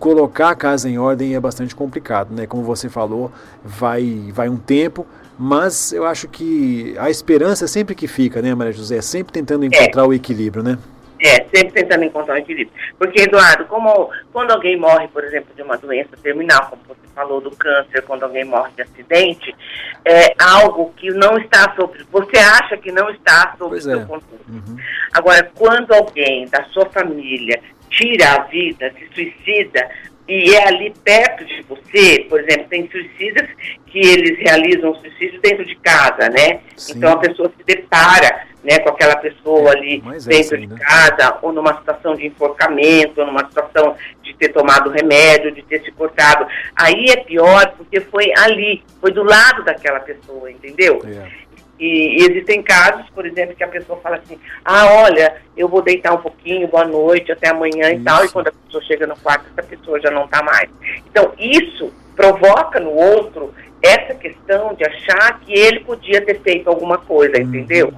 colocar 0.00 0.48
a 0.48 0.54
casa 0.56 0.88
em 0.88 0.98
ordem 0.98 1.36
é 1.36 1.40
bastante 1.40 1.76
complicado, 1.76 2.34
né? 2.34 2.46
Como 2.46 2.64
você 2.64 2.88
falou, 2.88 3.30
vai, 3.62 4.30
vai 4.32 4.48
um 4.48 4.56
tempo, 4.56 5.06
mas 5.38 5.92
eu 5.92 6.06
acho 6.06 6.26
que 6.26 6.96
a 6.98 7.10
esperança 7.10 7.68
sempre 7.68 7.94
que 7.94 8.08
fica, 8.08 8.40
né, 8.40 8.54
Maria 8.54 8.72
José? 8.72 9.00
Sempre 9.02 9.34
tentando 9.34 9.64
encontrar 9.64 10.02
é. 10.02 10.06
o 10.06 10.14
equilíbrio, 10.14 10.62
né? 10.62 10.78
É, 11.22 11.44
sempre 11.54 11.72
tentando 11.72 12.04
encontrar 12.04 12.34
o 12.34 12.38
equilíbrio. 12.38 12.74
Porque, 12.98 13.22
Eduardo, 13.22 13.66
como 13.66 14.10
quando 14.32 14.52
alguém 14.52 14.78
morre, 14.78 15.06
por 15.08 15.22
exemplo, 15.22 15.54
de 15.54 15.60
uma 15.60 15.76
doença 15.76 16.16
terminal, 16.22 16.68
como 16.70 16.82
você 16.88 17.06
falou 17.14 17.42
do 17.42 17.50
câncer, 17.50 18.02
quando 18.06 18.22
alguém 18.22 18.44
morre 18.44 18.70
de 18.74 18.82
acidente, 18.82 19.54
é 20.02 20.34
algo 20.42 20.94
que 20.96 21.10
não 21.10 21.36
está 21.36 21.74
sobre. 21.74 22.06
Você 22.10 22.38
acha 22.38 22.78
que 22.78 22.90
não 22.90 23.10
está 23.10 23.54
sob 23.58 23.76
o 23.76 23.80
seu 23.82 24.00
é. 24.00 24.04
controle. 24.06 24.44
Uhum. 24.48 24.76
Agora, 25.12 25.50
quando 25.54 25.92
alguém 25.92 26.46
da 26.48 26.64
sua 26.64 26.86
família 26.86 27.60
tira 27.90 28.34
a 28.34 28.42
vida, 28.44 28.92
se 28.98 29.06
suicida, 29.14 29.88
e 30.28 30.54
é 30.54 30.68
ali 30.68 30.94
perto 31.02 31.44
de 31.44 31.62
você, 31.62 32.24
por 32.28 32.38
exemplo, 32.38 32.68
tem 32.68 32.88
suicidas 32.88 33.48
que 33.86 33.98
eles 33.98 34.38
realizam 34.38 34.94
suicídio 34.94 35.40
dentro 35.40 35.64
de 35.66 35.74
casa, 35.76 36.28
né? 36.28 36.60
Sim. 36.76 36.94
Então 36.96 37.12
a 37.12 37.16
pessoa 37.16 37.52
se 37.56 37.64
depara 37.64 38.46
né, 38.62 38.78
com 38.78 38.90
aquela 38.90 39.16
pessoa 39.16 39.72
ali 39.72 39.96
é 39.96 40.18
dentro 40.18 40.54
é 40.54 40.58
assim, 40.58 40.68
de 40.68 40.74
casa, 40.76 41.38
ou 41.42 41.52
numa 41.52 41.76
situação 41.78 42.14
de 42.14 42.26
enforcamento, 42.26 43.20
ou 43.20 43.26
numa 43.26 43.44
situação 43.46 43.96
de 44.22 44.34
ter 44.34 44.50
tomado 44.50 44.90
remédio, 44.90 45.50
de 45.50 45.62
ter 45.62 45.82
se 45.82 45.90
cortado. 45.92 46.46
Aí 46.76 47.06
é 47.06 47.16
pior 47.16 47.74
porque 47.76 48.00
foi 48.00 48.32
ali, 48.36 48.84
foi 49.00 49.12
do 49.12 49.24
lado 49.24 49.64
daquela 49.64 50.00
pessoa, 50.00 50.50
entendeu? 50.50 51.02
É. 51.04 51.49
E, 51.80 52.20
e, 52.20 52.30
existem 52.30 52.62
casos, 52.62 53.08
por 53.14 53.24
exemplo, 53.24 53.56
que 53.56 53.64
a 53.64 53.68
pessoa 53.68 53.98
fala 54.00 54.16
assim: 54.16 54.38
ah, 54.62 54.86
olha, 55.02 55.36
eu 55.56 55.66
vou 55.66 55.80
deitar 55.80 56.12
um 56.12 56.20
pouquinho, 56.20 56.68
boa 56.68 56.84
noite, 56.84 57.32
até 57.32 57.48
amanhã 57.48 57.90
isso. 57.90 58.00
e 58.00 58.04
tal, 58.04 58.24
e 58.24 58.28
quando 58.28 58.48
a 58.48 58.52
pessoa 58.52 58.84
chega 58.84 59.06
no 59.06 59.16
quarto, 59.16 59.46
essa 59.50 59.66
pessoa 59.66 59.98
já 59.98 60.10
não 60.10 60.26
está 60.26 60.42
mais. 60.42 60.68
Então, 61.10 61.32
isso 61.38 61.90
provoca 62.14 62.78
no 62.78 62.90
outro 62.90 63.54
essa 63.82 64.14
questão 64.14 64.74
de 64.74 64.84
achar 64.84 65.40
que 65.40 65.58
ele 65.58 65.80
podia 65.80 66.20
ter 66.20 66.38
feito 66.42 66.68
alguma 66.68 66.98
coisa, 66.98 67.38
uhum. 67.38 67.44
entendeu? 67.44 67.94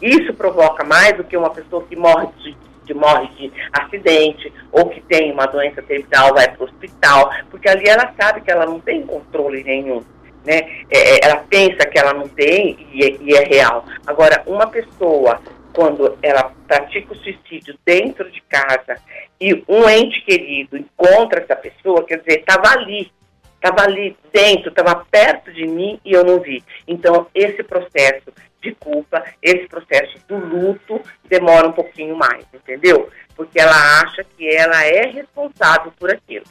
Isso 0.00 0.32
provoca 0.32 0.82
mais 0.82 1.14
do 1.14 1.24
que 1.24 1.36
uma 1.36 1.50
pessoa 1.50 1.84
que 1.84 1.94
morre 1.94 2.28
de, 2.38 2.56
de, 2.86 2.94
morre 2.94 3.28
de 3.36 3.52
acidente 3.70 4.50
ou 4.72 4.88
que 4.88 5.02
tem 5.02 5.30
uma 5.30 5.44
doença 5.44 5.82
terminal, 5.82 6.32
vai 6.32 6.50
para 6.50 6.62
o 6.62 6.64
hospital, 6.64 7.30
porque 7.50 7.68
ali 7.68 7.86
ela 7.86 8.14
sabe 8.18 8.40
que 8.40 8.50
ela 8.50 8.64
não 8.64 8.80
tem 8.80 9.04
controle 9.04 9.62
nenhum 9.62 10.02
né? 10.44 10.84
É, 10.90 11.16
é, 11.16 11.18
ela 11.22 11.44
pensa 11.48 11.86
que 11.86 11.98
ela 11.98 12.14
não 12.14 12.28
tem 12.28 12.86
e 12.92 13.04
é, 13.04 13.16
e 13.20 13.34
é 13.34 13.44
real. 13.44 13.84
Agora, 14.06 14.42
uma 14.46 14.66
pessoa, 14.66 15.40
quando 15.72 16.18
ela 16.22 16.52
pratica 16.66 17.12
o 17.12 17.16
suicídio 17.16 17.78
dentro 17.84 18.30
de 18.30 18.40
casa 18.42 18.96
e 19.40 19.64
um 19.68 19.88
ente 19.88 20.22
querido 20.24 20.76
encontra 20.76 21.40
essa 21.40 21.56
pessoa, 21.56 22.04
quer 22.04 22.18
dizer, 22.18 22.40
estava 22.40 22.70
ali, 22.70 23.10
estava 23.54 23.82
ali 23.82 24.16
dentro, 24.32 24.70
estava 24.70 25.04
perto 25.10 25.52
de 25.52 25.66
mim 25.66 26.00
e 26.04 26.12
eu 26.12 26.24
não 26.24 26.40
vi. 26.40 26.62
Então, 26.86 27.26
esse 27.34 27.62
processo 27.62 28.32
de 28.62 28.74
culpa, 28.74 29.24
esse 29.42 29.66
processo 29.68 30.18
do 30.28 30.36
luto 30.36 31.00
demora 31.28 31.68
um 31.68 31.72
pouquinho 31.72 32.16
mais, 32.16 32.44
entendeu? 32.52 33.08
Porque 33.34 33.58
ela 33.58 34.02
acha 34.02 34.22
que 34.36 34.46
ela 34.48 34.84
é 34.84 35.06
responsável 35.06 35.92
por 35.98 36.10
aquilo. 36.10 36.44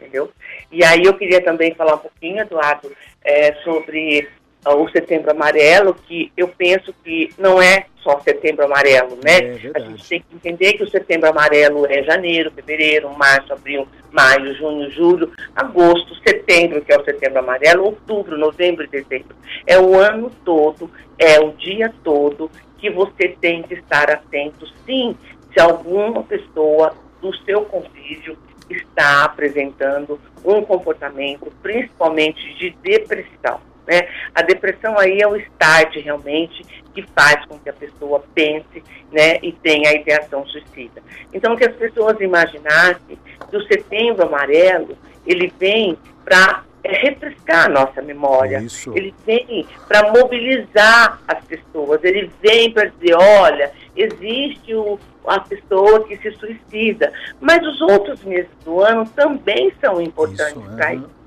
Entendeu? 0.00 0.30
E 0.72 0.82
aí 0.82 1.02
eu 1.04 1.14
queria 1.14 1.42
também 1.42 1.74
falar 1.74 1.94
um 1.94 1.98
pouquinho, 1.98 2.40
Eduardo, 2.40 2.90
é, 3.22 3.52
sobre 3.62 4.28
o 4.66 4.88
Setembro 4.90 5.30
Amarelo, 5.30 5.94
que 5.94 6.32
eu 6.36 6.48
penso 6.48 6.94
que 7.04 7.30
não 7.38 7.60
é 7.60 7.86
só 8.02 8.18
Setembro 8.20 8.64
Amarelo, 8.64 9.18
né? 9.22 9.38
É 9.38 9.70
a 9.74 9.80
gente 9.80 10.08
tem 10.08 10.20
que 10.20 10.34
entender 10.34 10.74
que 10.74 10.82
o 10.82 10.90
Setembro 10.90 11.28
Amarelo 11.28 11.86
é 11.86 12.02
janeiro, 12.02 12.50
fevereiro, 12.50 13.10
março, 13.10 13.52
abril, 13.52 13.86
maio, 14.10 14.54
junho, 14.56 14.90
julho, 14.90 15.32
agosto, 15.54 16.14
setembro, 16.26 16.82
que 16.82 16.92
é 16.92 16.98
o 16.98 17.04
Setembro 17.04 17.38
Amarelo, 17.38 17.84
outubro, 17.84 18.36
novembro 18.36 18.84
e 18.84 18.88
dezembro. 18.88 19.36
É 19.66 19.78
o 19.78 19.98
ano 19.98 20.30
todo, 20.44 20.90
é 21.18 21.40
o 21.40 21.52
dia 21.52 21.92
todo 22.02 22.50
que 22.78 22.90
você 22.90 23.36
tem 23.40 23.62
que 23.62 23.74
estar 23.74 24.10
atento, 24.10 24.66
sim, 24.86 25.14
se 25.52 25.60
alguma 25.60 26.22
pessoa 26.22 26.94
do 27.20 27.34
seu 27.44 27.62
convívio 27.66 28.38
está 28.74 29.24
apresentando 29.24 30.20
um 30.44 30.62
comportamento, 30.62 31.52
principalmente 31.62 32.54
de 32.54 32.70
depressão. 32.82 33.60
Né? 33.86 34.08
A 34.34 34.42
depressão 34.42 34.98
aí 34.98 35.20
é 35.20 35.26
o 35.26 35.36
start 35.36 35.96
realmente 35.96 36.62
que 36.94 37.02
faz 37.14 37.44
com 37.46 37.58
que 37.58 37.68
a 37.68 37.72
pessoa 37.72 38.22
pense 38.34 38.82
né, 39.10 39.38
e 39.42 39.52
tenha 39.52 39.90
a 39.90 39.94
ideação 39.94 40.46
suicida. 40.46 41.02
Então, 41.32 41.56
que 41.56 41.64
as 41.64 41.74
pessoas 41.74 42.20
imaginassem 42.20 43.18
que 43.50 43.56
o 43.56 43.66
setembro 43.66 44.24
amarelo 44.24 44.96
ele 45.26 45.52
vem 45.58 45.98
para 46.24 46.64
é, 46.82 46.92
refrescar 46.92 47.66
a 47.66 47.68
nossa 47.68 48.00
memória. 48.00 48.58
Isso. 48.58 48.92
Ele 48.96 49.14
vem 49.26 49.66
para 49.86 50.10
mobilizar 50.12 51.20
as 51.26 51.44
pessoas, 51.44 52.02
ele 52.04 52.30
vem 52.40 52.72
para 52.72 52.86
dizer, 52.86 53.14
olha, 53.14 53.72
existe 53.96 54.74
o, 54.74 54.98
a 55.26 55.40
pessoa 55.40 56.06
que 56.06 56.16
se 56.18 56.30
suicida, 56.32 57.12
mas 57.40 57.64
os 57.66 57.80
outros 57.80 58.22
meses 58.24 58.50
do 58.64 58.80
ano 58.80 59.08
também 59.14 59.72
são 59.80 60.00
importantes 60.00 60.62
para 60.74 60.94
isso. 60.94 61.20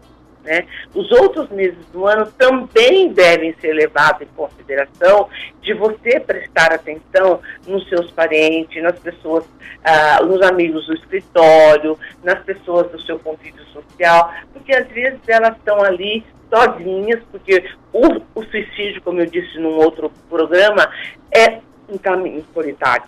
Né? 0.43 0.67
Os 0.93 1.09
outros 1.11 1.49
meses 1.49 1.85
do 1.93 2.05
ano 2.05 2.25
também 2.37 3.13
devem 3.13 3.55
ser 3.61 3.73
levados 3.73 4.23
em 4.23 4.27
consideração 4.35 5.29
de 5.61 5.73
você 5.73 6.19
prestar 6.19 6.73
atenção 6.73 7.39
nos 7.65 7.87
seus 7.87 8.11
parentes, 8.11 8.83
nas 8.83 8.99
pessoas, 8.99 9.45
ah, 9.83 10.21
nos 10.21 10.41
amigos 10.41 10.85
do 10.85 10.95
escritório, 10.95 11.97
nas 12.21 12.39
pessoas 12.43 12.91
do 12.91 13.01
seu 13.03 13.17
convívio 13.19 13.63
social, 13.67 14.33
porque 14.51 14.75
às 14.75 14.87
vezes 14.89 15.19
elas 15.27 15.55
estão 15.55 15.81
ali 15.81 16.25
sozinhas, 16.53 17.21
porque 17.31 17.63
o, 17.93 18.21
o 18.35 18.43
suicídio, 18.43 19.01
como 19.01 19.21
eu 19.21 19.25
disse 19.25 19.57
num 19.59 19.75
outro 19.77 20.11
programa, 20.29 20.91
é 21.31 21.59
um 21.87 21.97
caminho 21.97 22.45
solitário. 22.53 23.05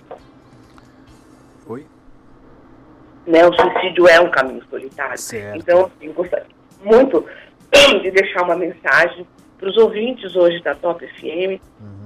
Né, 3.25 3.45
o 3.45 3.53
suicídio 3.53 4.07
é 4.07 4.19
um 4.19 4.29
caminho 4.29 4.63
solitário. 4.69 5.17
Certo. 5.17 5.57
Então, 5.57 5.91
eu 6.01 6.13
gostaria 6.13 6.45
muito 6.83 7.25
de 8.01 8.11
deixar 8.11 8.43
uma 8.43 8.55
mensagem 8.55 9.25
para 9.57 9.69
os 9.69 9.77
ouvintes 9.77 10.35
hoje 10.35 10.61
da 10.61 10.75
Top 10.75 11.05
FM, 11.05 11.59
uhum. 11.81 12.05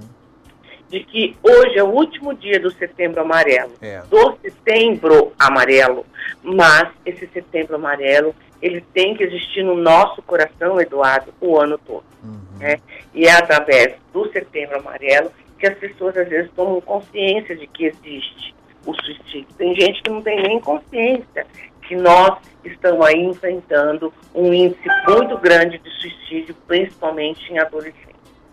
de 0.87 1.01
que 1.01 1.35
hoje 1.43 1.77
é 1.77 1.83
o 1.83 1.89
último 1.89 2.33
dia 2.33 2.59
do 2.59 2.71
setembro 2.71 3.21
amarelo, 3.21 3.73
é. 3.81 4.01
do 4.09 4.37
setembro 4.41 5.33
amarelo, 5.37 6.05
mas 6.41 6.89
esse 7.05 7.27
setembro 7.27 7.75
amarelo, 7.75 8.33
ele 8.61 8.81
tem 8.93 9.15
que 9.15 9.23
existir 9.23 9.63
no 9.63 9.75
nosso 9.75 10.21
coração, 10.21 10.79
Eduardo, 10.79 11.33
o 11.41 11.57
ano 11.59 11.77
todo. 11.77 12.03
Uhum. 12.23 12.59
Né? 12.59 12.79
E 13.13 13.25
é 13.25 13.31
através 13.31 13.95
do 14.13 14.31
setembro 14.31 14.77
amarelo 14.77 15.31
que 15.57 15.67
as 15.67 15.77
pessoas 15.77 16.15
às 16.15 16.29
vezes 16.29 16.49
tomam 16.55 16.79
consciência 16.79 17.55
de 17.55 17.67
que 17.67 17.85
existe 17.85 18.55
o 18.85 18.93
suicídio. 18.93 19.47
Tem 19.57 19.75
gente 19.75 20.01
que 20.01 20.09
não 20.09 20.21
tem 20.21 20.41
nem 20.41 20.59
consciência 20.59 21.45
que 21.87 21.95
nós 21.95 22.37
estamos 22.63 23.05
aí 23.05 23.23
enfrentando 23.23 24.13
um 24.33 24.53
índice 24.53 24.87
muito 25.07 25.37
grande 25.37 25.79
de 25.79 25.89
suicídio, 25.89 26.55
principalmente 26.67 27.51
em 27.51 27.57
adolescentes. 27.57 28.05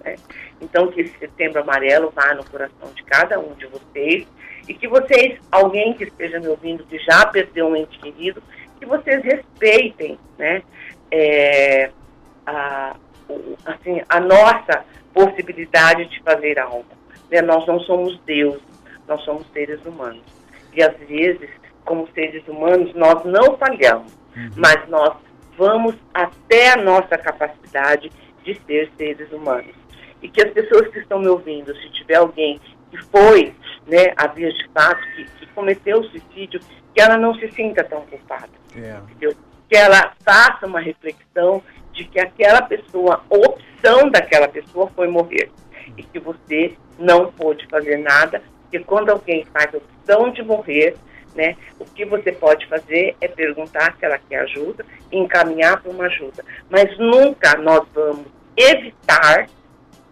Né? 0.03 0.17
Então, 0.61 0.89
que 0.89 1.03
esse 1.03 1.19
setembro 1.19 1.61
amarelo 1.61 2.11
vá 2.15 2.35
no 2.35 2.45
coração 2.45 2.91
de 2.95 3.03
cada 3.03 3.39
um 3.39 3.53
de 3.55 3.67
vocês 3.67 4.27
e 4.67 4.75
que 4.75 4.89
vocês, 4.89 5.39
alguém 5.51 5.93
que 5.93 6.05
esteja 6.05 6.41
me 6.41 6.49
ouvindo 6.49 6.85
que 6.85 6.99
já 6.99 7.27
perdeu 7.27 7.67
um 7.67 7.77
ente 7.77 7.99
querido, 7.99 8.43
que 8.79 8.87
vocês 8.87 9.23
respeitem 9.23 10.19
né, 10.39 10.63
é, 11.11 11.91
a, 12.47 12.97
assim, 13.65 14.03
a 14.09 14.21
nossa 14.21 14.85
possibilidade 15.13 16.07
de 16.07 16.23
fazer 16.23 16.59
algo. 16.59 16.87
Né? 17.31 17.43
Nós 17.43 17.67
não 17.67 17.81
somos 17.81 18.19
Deus, 18.25 18.61
nós 19.09 19.23
somos 19.23 19.47
seres 19.53 19.85
humanos. 19.85 20.23
E 20.75 20.83
às 20.83 20.97
vezes 20.99 21.49
como 21.87 22.07
seres 22.13 22.47
humanos, 22.47 22.93
nós 22.95 23.25
não 23.25 23.57
falhamos, 23.57 24.13
uhum. 24.37 24.51
mas 24.57 24.87
nós 24.89 25.17
vamos 25.57 25.95
até 26.13 26.73
a 26.73 26.77
nossa 26.77 27.17
capacidade 27.17 28.11
de 28.43 28.61
ser 28.67 28.91
seres 28.99 29.33
humanos. 29.33 29.75
E 30.21 30.29
que 30.29 30.43
as 30.43 30.53
pessoas 30.53 30.89
que 30.89 30.99
estão 30.99 31.21
me 31.21 31.29
ouvindo, 31.29 31.75
se 31.77 31.89
tiver 31.91 32.17
alguém 32.17 32.61
que 32.91 32.99
foi, 33.05 33.55
né, 33.87 34.13
a 34.17 34.27
via 34.27 34.53
de 34.53 34.69
fato, 34.69 35.01
que, 35.15 35.25
que 35.25 35.47
cometeu 35.55 36.03
suicídio, 36.05 36.61
que 36.95 37.01
ela 37.01 37.17
não 37.17 37.35
se 37.35 37.51
sinta 37.53 37.85
tão 37.85 38.03
culpada. 38.07 38.51
Yeah. 38.75 39.03
É. 39.23 39.35
Que 39.69 39.77
ela 39.77 40.13
faça 40.25 40.67
uma 40.67 40.81
reflexão 40.81 41.63
de 41.93 42.05
que 42.05 42.21
aquela 42.21 42.63
pessoa, 42.63 43.23
a 43.29 43.35
opção 43.35 44.11
daquela 44.11 44.49
pessoa 44.49 44.91
foi 44.95 45.09
morrer. 45.09 45.51
E 45.97 46.03
que 46.03 46.19
você 46.19 46.75
não 46.99 47.33
pôde 47.33 47.67
fazer 47.69 47.97
nada, 47.99 48.43
porque 48.67 48.81
quando 48.81 49.11
alguém 49.11 49.45
faz 49.53 49.73
a 49.73 49.79
opção 49.79 50.31
de 50.33 50.43
morrer, 50.43 50.97
né? 51.35 51.57
O 51.79 51.85
que 51.85 52.05
você 52.05 52.33
pode 52.33 52.67
fazer 52.67 53.15
é 53.21 53.29
perguntar 53.29 53.95
se 53.97 54.05
ela 54.05 54.19
quer 54.19 54.41
ajuda 54.41 54.85
e 55.13 55.19
encaminhar 55.19 55.81
para 55.81 55.91
uma 55.91 56.07
ajuda. 56.07 56.45
Mas 56.69 56.99
nunca 56.99 57.57
nós 57.59 57.87
vamos 57.95 58.27
evitar, 58.57 59.47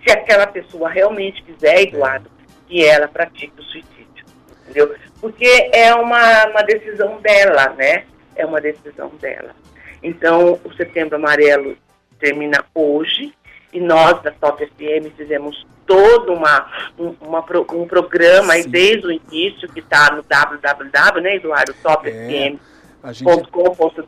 se 0.05 0.13
aquela 0.13 0.47
pessoa 0.47 0.89
realmente 0.89 1.43
quiser, 1.43 1.83
Eduardo, 1.83 2.31
que 2.69 2.85
ela 2.85 3.09
pratique 3.09 3.59
o 3.59 3.63
suicídio. 3.63 4.25
Entendeu? 4.63 4.95
Porque 5.21 5.71
é 5.73 5.95
uma, 5.95 6.47
uma 6.47 6.63
decisão 6.63 7.21
dela, 7.21 7.71
né? 7.71 8.05
É 8.37 8.45
uma 8.45 8.61
decisão 8.61 9.09
dela. 9.21 9.55
Então, 10.03 10.61
o 10.63 10.73
Setembro 10.75 11.17
Amarelo 11.17 11.77
termina 12.21 12.65
hoje 12.75 13.33
e 13.75 13.81
nós 13.81 14.23
da 14.23 14.31
Top 14.31 14.65
FM 14.65 15.13
fizemos 15.17 15.67
todo 15.85 16.33
uma, 16.33 16.67
um, 16.99 17.15
uma, 17.21 17.45
um 17.73 17.87
programa 17.87 18.55
aí 18.55 18.67
desde 18.67 19.07
o 19.07 19.11
início 19.11 19.69
que 19.69 19.81
está 19.81 20.15
no 20.15 20.23
www, 20.23 21.21
né, 21.21 21.37
Eduardo, 21.37 21.75
topfm.com.br. 21.83 22.71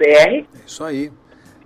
É, 0.00 0.38
é 0.38 0.44
isso 0.64 0.85
aí. 0.85 1.12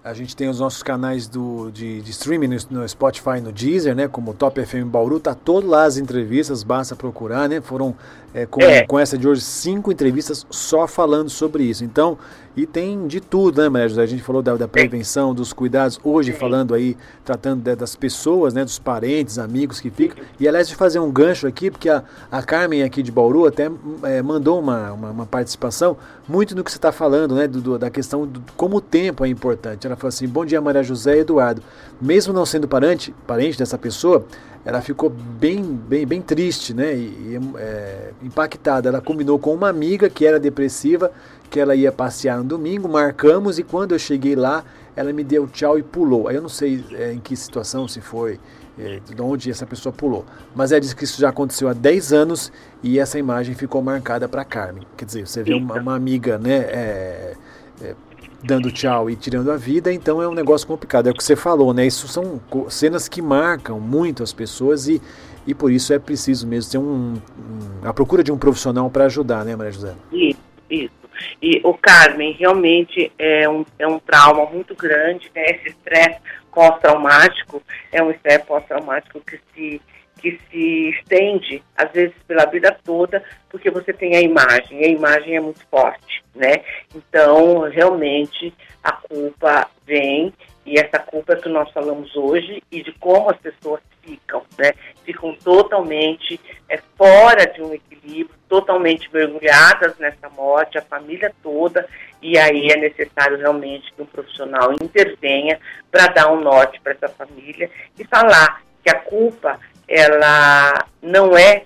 A 0.02 0.14
gente 0.14 0.34
tem 0.34 0.48
os 0.48 0.58
nossos 0.58 0.82
canais 0.82 1.28
do, 1.28 1.70
de, 1.70 2.00
de 2.00 2.10
streaming 2.10 2.48
no, 2.48 2.56
no, 2.80 2.88
Spotify 2.88 3.38
no 3.42 3.52
Deezer, 3.52 3.94
né? 3.94 4.08
Como 4.08 4.32
Top 4.32 4.58
FM 4.64 4.86
Bauru, 4.86 5.20
tá 5.20 5.34
todo 5.34 5.66
lá 5.66 5.84
as 5.84 5.98
entrevistas, 5.98 6.62
basta 6.62 6.96
procurar, 6.96 7.50
né? 7.50 7.60
Foram 7.60 7.94
é, 8.32 8.46
com, 8.46 8.62
é. 8.62 8.86
com 8.86 8.98
essa 8.98 9.18
de 9.18 9.28
hoje 9.28 9.42
cinco 9.42 9.92
entrevistas 9.92 10.46
só 10.48 10.86
falando 10.88 11.28
sobre 11.28 11.64
isso. 11.64 11.84
Então, 11.84 12.16
e 12.56 12.66
tem 12.66 13.06
de 13.06 13.20
tudo, 13.20 13.62
né, 13.62 13.68
Maria 13.68 13.88
José? 13.88 14.02
A 14.02 14.06
gente 14.06 14.22
falou 14.22 14.42
da, 14.42 14.56
da 14.56 14.66
prevenção, 14.66 15.32
dos 15.32 15.52
cuidados, 15.52 16.00
hoje 16.02 16.32
falando 16.32 16.74
aí, 16.74 16.96
tratando 17.24 17.62
de, 17.62 17.76
das 17.76 17.94
pessoas, 17.94 18.52
né, 18.52 18.64
dos 18.64 18.78
parentes, 18.78 19.38
amigos 19.38 19.80
que 19.80 19.88
ficam. 19.88 20.22
E 20.38 20.48
aliás, 20.48 20.68
de 20.68 20.74
fazer 20.74 20.98
um 20.98 21.12
gancho 21.12 21.46
aqui, 21.46 21.70
porque 21.70 21.88
a, 21.88 22.02
a 22.30 22.42
Carmen 22.42 22.82
aqui 22.82 23.02
de 23.02 23.12
Bauru 23.12 23.46
até 23.46 23.70
é, 24.02 24.20
mandou 24.20 24.58
uma, 24.58 24.92
uma, 24.92 25.10
uma, 25.10 25.26
participação 25.26 25.96
muito 26.28 26.56
no 26.56 26.64
que 26.64 26.70
você 26.72 26.78
está 26.78 26.90
falando, 26.90 27.36
né, 27.36 27.46
do, 27.46 27.60
do, 27.60 27.78
da 27.78 27.88
questão 27.88 28.26
do 28.26 28.42
como 28.56 28.78
o 28.78 28.80
tempo 28.80 29.24
é 29.24 29.28
importante. 29.28 29.86
Ela 29.86 29.94
falou 29.94 30.08
assim: 30.08 30.26
Bom 30.26 30.44
dia, 30.44 30.60
Maria 30.60 30.82
José 30.82 31.16
e 31.16 31.20
Eduardo. 31.20 31.62
Mesmo 32.00 32.32
não 32.32 32.44
sendo 32.44 32.66
parente, 32.66 33.14
parente 33.26 33.58
dessa 33.58 33.78
pessoa, 33.78 34.26
ela 34.64 34.83
ficou 34.83 35.09
bem, 35.09 35.62
bem, 35.62 36.07
bem 36.07 36.20
triste, 36.20 36.75
né? 36.75 36.94
E, 36.94 37.38
é, 37.57 38.11
impactada. 38.23 38.88
Ela 38.88 39.01
combinou 39.01 39.38
com 39.38 39.55
uma 39.55 39.68
amiga 39.68 40.11
que 40.11 40.27
era 40.27 40.38
depressiva, 40.38 41.11
que 41.49 41.59
ela 41.59 41.75
ia 41.75 41.90
passear 41.90 42.38
no 42.38 42.44
domingo, 42.44 42.88
marcamos 42.88 43.59
e 43.59 43.62
quando 43.62 43.92
eu 43.92 43.99
cheguei 43.99 44.37
lá, 44.37 44.64
ela 44.94 45.12
me 45.12 45.25
deu 45.25 45.49
tchau 45.49 45.79
e 45.79 45.83
pulou. 45.83 46.29
Aí 46.29 46.37
eu 46.37 46.42
não 46.42 46.49
sei 46.49 46.85
é, 46.92 47.12
em 47.12 47.18
que 47.18 47.35
situação, 47.35 47.88
se 47.88 48.01
foi, 48.01 48.38
é, 48.79 49.01
de 49.01 49.20
onde 49.20 49.51
essa 49.51 49.64
pessoa 49.64 49.92
pulou. 49.92 50.27
Mas 50.55 50.73
ela 50.73 50.81
disse 50.81 50.94
que 50.94 51.05
isso 51.05 51.20
já 51.20 51.31
aconteceu 51.31 51.68
há 51.68 51.73
10 51.73 52.12
anos 52.12 52.53
e 52.83 52.99
essa 52.99 53.18
imagem 53.18 53.55
ficou 53.55 53.83
marcada 53.83 54.29
para 54.29 54.44
Carmen. 54.44 54.87
Quer 54.96 55.07
dizer, 55.07 55.27
você 55.27 55.42
vê 55.42 55.55
uma, 55.55 55.77
uma 55.81 55.96
amiga, 55.96 56.38
né? 56.38 56.57
É, 56.57 57.35
é 57.83 57.94
dando 58.42 58.70
tchau 58.70 59.11
e 59.11 59.16
tirando 59.16 59.50
a 59.50 59.57
vida, 59.57 59.92
então 59.92 60.22
é 60.22 60.29
um 60.29 60.35
negócio 60.35 60.66
complicado. 60.66 61.09
É 61.09 61.11
o 61.11 61.14
que 61.14 61.22
você 61.22 61.37
falou, 61.37 61.72
né? 61.74 61.87
Isso 61.87 62.09
são 62.09 62.40
cenas 62.68 63.09
que 63.09 63.20
marcam 63.20 63.79
muito 63.79 64.22
as 64.22 64.33
pessoas 64.33 64.88
e, 64.88 65.00
e 65.46 65.55
por 65.55 65.70
isso 65.70 65.92
é 65.92 65.98
preciso 65.98 66.46
mesmo 66.46 66.70
ter 66.70 66.79
um, 66.79 67.14
um 67.14 67.88
a 67.88 67.92
procura 67.92 68.22
de 68.22 68.33
um 68.33 68.38
profissional 68.38 68.90
para 68.90 69.05
ajudar, 69.05 69.44
né, 69.44 69.55
Maria 69.57 69.72
José? 69.72 69.94
Isso, 70.12 70.40
isso. 70.70 71.00
E 71.42 71.61
o 71.64 71.74
Carmen 71.74 72.33
realmente 72.38 73.12
é 73.18 73.48
um, 73.48 73.64
é 73.79 73.87
um 73.87 73.98
trauma 73.98 74.46
muito 74.46 74.74
grande, 74.74 75.31
né? 75.35 75.44
Esse 75.50 75.68
estresse 75.68 76.18
pós-traumático 76.53 77.62
é 77.92 78.03
um 78.03 78.11
estresse 78.11 78.46
pós-traumático 78.46 79.20
que 79.20 79.38
se 79.55 79.81
que 80.18 80.38
se 80.51 80.90
estende, 80.90 81.62
às 81.77 81.90
vezes, 81.92 82.14
pela 82.27 82.44
vida 82.44 82.77
toda, 82.85 83.23
porque 83.49 83.70
você 83.70 83.92
tem 83.92 84.16
a 84.16 84.20
imagem, 84.20 84.83
e 84.83 84.85
a 84.85 84.88
imagem 84.88 85.37
é 85.37 85.40
muito 85.40 85.64
forte, 85.70 86.23
né? 86.35 86.62
Então, 86.94 87.62
realmente, 87.68 88.53
a 88.83 88.92
culpa 88.92 89.68
vem, 89.87 90.33
e 90.66 90.79
essa 90.79 90.99
culpa 90.99 91.33
é 91.33 91.37
que 91.37 91.49
nós 91.49 91.70
falamos 91.73 92.14
hoje, 92.14 92.62
e 92.70 92.83
de 92.83 92.92
como 92.92 93.31
as 93.31 93.38
pessoas 93.38 93.81
ficam, 94.03 94.42
né? 94.59 94.73
Ficam 95.05 95.35
totalmente 95.35 96.38
é, 96.68 96.79
fora 96.96 97.46
de 97.46 97.62
um 97.62 97.73
equilíbrio, 97.73 98.38
totalmente 98.49 99.09
mergulhadas 99.12 99.96
nessa 99.99 100.29
morte, 100.29 100.79
a 100.79 100.83
família 100.83 101.33
toda, 101.42 101.88
e 102.23 102.37
aí 102.38 102.68
é 102.68 102.77
necessário 102.77 103.38
realmente 103.38 103.92
que 103.94 104.03
um 104.03 104.07
profissional 104.07 104.73
intervenha 104.73 105.59
para 105.90 106.09
dar 106.09 106.31
um 106.31 106.40
norte 106.40 106.81
para 106.81 106.92
essa 106.92 107.09
família 107.09 107.70
e 107.99 108.05
falar 108.05 108.62
que 108.83 108.90
a 108.90 108.99
culpa 108.99 109.59
ela 109.90 110.87
não 111.03 111.37
é 111.37 111.64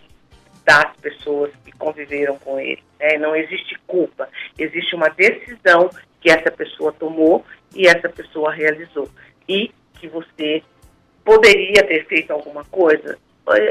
das 0.64 0.96
pessoas 0.96 1.52
que 1.62 1.70
conviveram 1.72 2.38
com 2.38 2.58
ele. 2.58 2.82
Né? 2.98 3.18
Não 3.18 3.36
existe 3.36 3.78
culpa, 3.86 4.28
existe 4.58 4.96
uma 4.96 5.10
decisão 5.10 5.90
que 6.20 6.30
essa 6.30 6.50
pessoa 6.50 6.90
tomou 6.90 7.44
e 7.74 7.86
essa 7.86 8.08
pessoa 8.08 8.50
realizou. 8.50 9.10
E 9.46 9.70
que 10.00 10.08
você 10.08 10.62
poderia 11.22 11.86
ter 11.86 12.06
feito 12.06 12.32
alguma 12.32 12.64
coisa. 12.64 13.18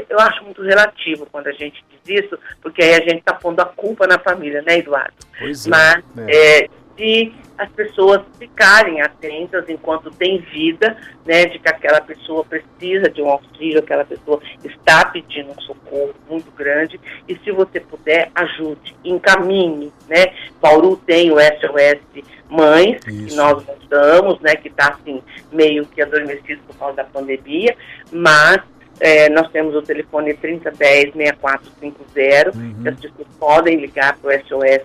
Eu 0.08 0.20
acho 0.20 0.44
muito 0.44 0.62
relativo 0.62 1.26
quando 1.26 1.48
a 1.48 1.52
gente 1.52 1.84
diz 1.90 2.24
isso, 2.24 2.38
porque 2.62 2.80
aí 2.80 2.94
a 2.94 3.00
gente 3.00 3.18
está 3.18 3.34
pondo 3.34 3.58
a 3.58 3.66
culpa 3.66 4.06
na 4.06 4.20
família, 4.20 4.62
né, 4.62 4.78
Eduardo? 4.78 5.14
Pois 5.36 5.66
é, 5.66 5.70
Mas 5.70 6.04
é. 6.28 6.62
É, 6.62 6.68
se 6.96 7.32
as 7.56 7.70
pessoas 7.70 8.22
ficarem 8.38 9.00
atentas 9.00 9.68
enquanto 9.68 10.10
tem 10.10 10.38
vida, 10.38 10.96
né, 11.24 11.46
de 11.46 11.58
que 11.58 11.68
aquela 11.68 12.00
pessoa 12.00 12.44
precisa 12.44 13.08
de 13.08 13.22
um 13.22 13.30
auxílio, 13.30 13.78
aquela 13.78 14.04
pessoa 14.04 14.40
está 14.64 15.04
pedindo 15.06 15.50
um 15.50 15.60
socorro 15.60 16.14
muito 16.28 16.50
grande, 16.52 17.00
e 17.28 17.36
se 17.36 17.52
você 17.52 17.80
puder, 17.80 18.30
ajude, 18.34 18.96
encaminhe, 19.04 19.92
né, 20.08 20.34
Bauru 20.60 20.96
tem 20.96 21.30
o 21.30 21.36
SOS 21.38 22.24
Mães, 22.48 23.00
Isso. 23.06 23.28
que 23.28 23.34
nós 23.34 23.64
montamos, 23.64 24.40
né, 24.40 24.56
que 24.56 24.68
está 24.68 24.90
assim, 24.90 25.22
meio 25.52 25.86
que 25.86 26.02
adormecido 26.02 26.60
por 26.66 26.76
causa 26.76 26.96
da 26.96 27.04
pandemia, 27.04 27.76
mas 28.12 28.60
é, 29.00 29.28
nós 29.28 29.50
temos 29.50 29.74
o 29.74 29.82
telefone 29.82 30.34
3010-6450, 30.34 32.54
uhum. 32.54 32.82
que 32.82 32.88
as 32.88 33.00
pessoas 33.00 33.26
podem 33.38 33.76
ligar 33.76 34.16
para 34.18 34.36
o 34.36 34.40
SOS 34.46 34.82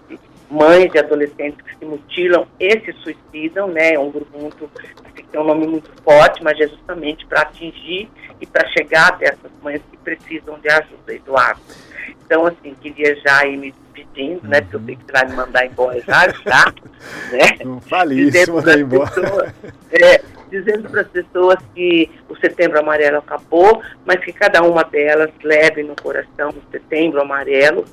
mães 0.50 0.92
de 0.92 1.00
adolescentes 1.00 1.62
que 1.62 1.78
se 1.78 1.86
mutilam 1.86 2.48
e 2.60 2.80
se 2.82 2.94
suicidam, 3.04 3.68
né? 3.68 3.94
É 3.94 4.00
um 4.00 4.12
grupo 4.12 4.38
muito, 4.38 4.70
assim, 5.06 5.26
tem 5.32 5.40
um 5.40 5.46
nome 5.46 5.68
muito 5.68 5.92
forte, 6.04 6.44
mas 6.44 6.60
é 6.60 6.68
justamente 6.68 7.26
para 7.26 7.42
atingir 7.42 8.10
e 8.42 8.46
para 8.46 8.68
chegar 8.70 9.10
até 9.10 9.28
essas 9.30 9.52
mães 9.62 9.82
que 9.90 9.98
precisam 9.98 10.60
de 10.60 10.70
ajuda, 10.70 11.14
Eduardo. 11.14 11.62
Então, 12.26 12.46
assim, 12.46 12.76
queria 12.82 13.16
já 13.16 13.46
ir 13.46 13.58
me 13.58 13.72
despedindo, 13.72 14.48
né? 14.48 14.62
Porque 14.62 14.76
eu 14.76 14.82
sei 14.86 14.96
que 14.96 15.06
você 15.06 15.12
vai 15.12 15.28
me 15.28 15.36
mandar 15.36 15.66
embora 15.66 16.02
já, 16.02 16.28
já. 16.30 16.74
Né? 17.32 17.58
Não 17.64 17.80
fale 17.80 18.28
isso, 18.28 18.54
mandar 18.54 18.78
embora. 18.78 19.10
Pessoas, 19.10 19.54
é, 19.94 20.22
dizendo 20.50 20.90
para 20.90 21.02
as 21.02 21.08
pessoas 21.08 21.58
que 21.74 22.10
o 22.28 22.36
Setembro 22.36 22.80
Amarelo 22.80 23.20
acabou, 23.20 23.82
mas 24.06 24.20
que 24.24 24.34
cada 24.34 24.62
uma 24.64 24.84
delas 24.84 25.30
leve 25.42 25.84
no 25.84 25.96
coração 25.96 26.50
o 26.50 26.72
Setembro 26.72 27.22
Amarelo, 27.22 27.86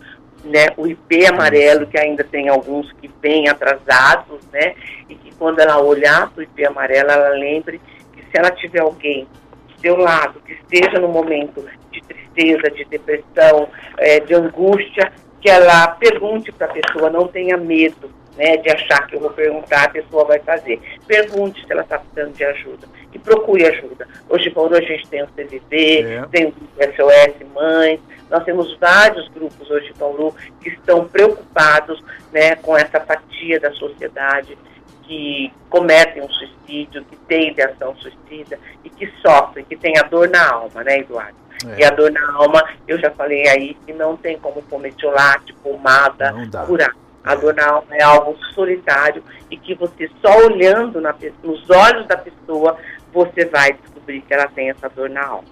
né, 0.46 0.68
o 0.76 0.86
IP 0.86 1.26
amarelo, 1.26 1.86
que 1.86 1.98
ainda 1.98 2.24
tem 2.24 2.48
alguns 2.48 2.90
que 2.92 3.10
vêm 3.20 3.48
atrasados, 3.48 4.40
né, 4.52 4.74
e 5.08 5.14
que 5.14 5.34
quando 5.36 5.60
ela 5.60 5.80
olhar 5.80 6.30
para 6.30 6.40
o 6.40 6.42
IP 6.42 6.64
amarelo, 6.64 7.10
ela 7.10 7.30
lembre 7.30 7.80
que 8.12 8.22
se 8.22 8.38
ela 8.38 8.50
tiver 8.50 8.80
alguém 8.80 9.26
do 9.68 9.80
seu 9.80 9.96
lado, 9.96 10.40
que 10.40 10.52
esteja 10.52 10.98
no 11.00 11.08
momento 11.08 11.66
de 11.90 12.02
tristeza, 12.02 12.70
de 12.70 12.84
depressão, 12.84 13.68
é, 13.98 14.20
de 14.20 14.34
angústia, 14.34 15.12
que 15.40 15.50
ela 15.50 15.88
pergunte 15.88 16.50
para 16.52 16.66
a 16.66 16.72
pessoa, 16.72 17.10
não 17.10 17.26
tenha 17.28 17.56
medo, 17.56 18.10
né, 18.36 18.56
de 18.56 18.70
achar 18.70 19.06
que 19.06 19.16
eu 19.16 19.20
vou 19.20 19.30
perguntar, 19.30 19.84
a 19.84 19.90
pessoa 19.90 20.24
vai 20.24 20.38
fazer. 20.40 20.80
Pergunte 21.06 21.64
se 21.64 21.72
ela 21.72 21.82
está 21.82 21.98
precisando 21.98 22.34
de 22.34 22.44
ajuda 22.44 22.86
e 23.12 23.18
procure 23.18 23.66
ajuda. 23.66 24.06
Hoje, 24.28 24.50
por 24.50 24.72
hoje, 24.72 24.84
a 24.84 24.96
gente 24.96 25.08
tem 25.08 25.22
o 25.22 25.28
CVV, 25.28 26.02
é. 26.02 26.26
tem 26.30 26.46
o 26.46 26.52
SOS 26.52 27.46
Mães, 27.54 28.00
nós 28.30 28.44
temos 28.44 28.76
vários 28.78 29.28
grupos 29.28 29.70
hoje, 29.70 29.92
Paulo, 29.98 30.34
que 30.60 30.70
estão 30.70 31.06
preocupados 31.06 32.02
né, 32.32 32.56
com 32.56 32.76
essa 32.76 33.00
fatia 33.00 33.60
da 33.60 33.72
sociedade 33.72 34.58
que 35.04 35.52
cometem 35.70 36.22
um 36.22 36.28
suicídio, 36.28 37.04
que 37.04 37.16
tem 37.28 37.50
ideação 37.50 37.94
suicida 37.96 38.58
e 38.84 38.90
que 38.90 39.10
sofrem, 39.22 39.64
que 39.64 39.76
tem 39.76 39.96
a 39.98 40.02
dor 40.02 40.28
na 40.28 40.52
alma, 40.52 40.82
né, 40.82 40.98
Eduardo? 40.98 41.36
É. 41.64 41.80
E 41.80 41.84
a 41.84 41.90
dor 41.90 42.10
na 42.10 42.32
alma, 42.32 42.62
eu 42.86 42.98
já 42.98 43.10
falei 43.12 43.48
aí, 43.48 43.74
que 43.86 43.92
não 43.92 44.16
tem 44.16 44.36
como 44.38 44.60
pometiolate, 44.62 45.52
pomada, 45.62 46.34
curar. 46.66 46.94
A 47.24 47.34
dor 47.34 47.54
na 47.54 47.66
alma 47.66 47.88
é 47.90 48.02
algo 48.02 48.36
solitário 48.54 49.22
e 49.50 49.56
que 49.56 49.74
você 49.74 50.08
só 50.22 50.46
olhando 50.46 51.00
na, 51.00 51.14
nos 51.42 51.68
olhos 51.70 52.06
da 52.06 52.16
pessoa, 52.16 52.76
você 53.16 53.46
vai 53.46 53.72
descobrir 53.72 54.20
que 54.20 54.34
ela 54.34 54.46
tem 54.46 54.68
essa 54.68 54.90
dor 54.90 55.08
na 55.08 55.26
alma. 55.26 55.48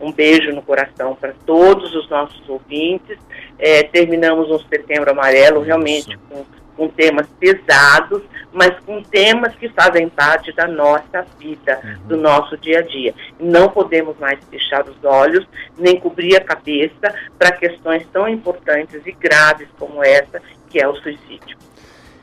Um 0.00 0.10
beijo 0.10 0.50
no 0.52 0.62
coração 0.62 1.14
para 1.14 1.34
todos 1.44 1.94
os 1.94 2.08
nossos 2.08 2.48
ouvintes. 2.48 3.18
É, 3.58 3.82
terminamos 3.82 4.50
um 4.50 4.58
setembro 4.60 5.10
amarelo 5.10 5.60
realmente 5.60 6.18
com, 6.30 6.44
com, 6.74 6.88
temas 6.88 7.26
pesados, 7.38 8.22
mas 8.50 8.80
com 8.80 9.02
temas 9.02 9.54
que 9.56 9.68
fazem 9.68 10.08
parte 10.08 10.52
da 10.52 10.66
nossa 10.66 11.26
vida, 11.38 11.78
uhum. 11.84 12.08
do 12.08 12.16
nosso 12.16 12.56
dia 12.56 12.78
a 12.78 12.82
dia. 12.82 13.14
Não 13.38 13.68
podemos 13.68 14.18
mais 14.18 14.42
fechar 14.50 14.88
os 14.88 15.04
olhos, 15.04 15.46
nem 15.76 16.00
cobrir 16.00 16.36
a 16.36 16.44
cabeça 16.44 17.14
para 17.38 17.52
questões 17.52 18.06
tão 18.10 18.26
importantes 18.26 19.02
e 19.06 19.12
graves 19.12 19.68
como 19.78 20.02
essa, 20.02 20.40
que 20.70 20.80
é 20.80 20.88
o 20.88 20.94
suicídio. 20.96 21.58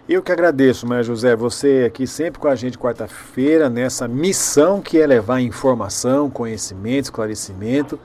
Eu 0.10 0.24
que 0.24 0.32
agradeço, 0.32 0.88
Maria 0.88 1.04
José, 1.04 1.36
você 1.36 1.84
aqui 1.86 2.08
sempre 2.08 2.40
com 2.40 2.48
a 2.48 2.56
gente 2.56 2.80
quarta-feira, 2.80 3.70
nessa 3.70 4.08
missão 4.08 4.82
que 4.82 4.98
é 4.98 5.06
levar 5.06 5.40
informação, 5.40 6.32
conhecimento, 6.32 7.04
esclarecimento, 7.04 8.00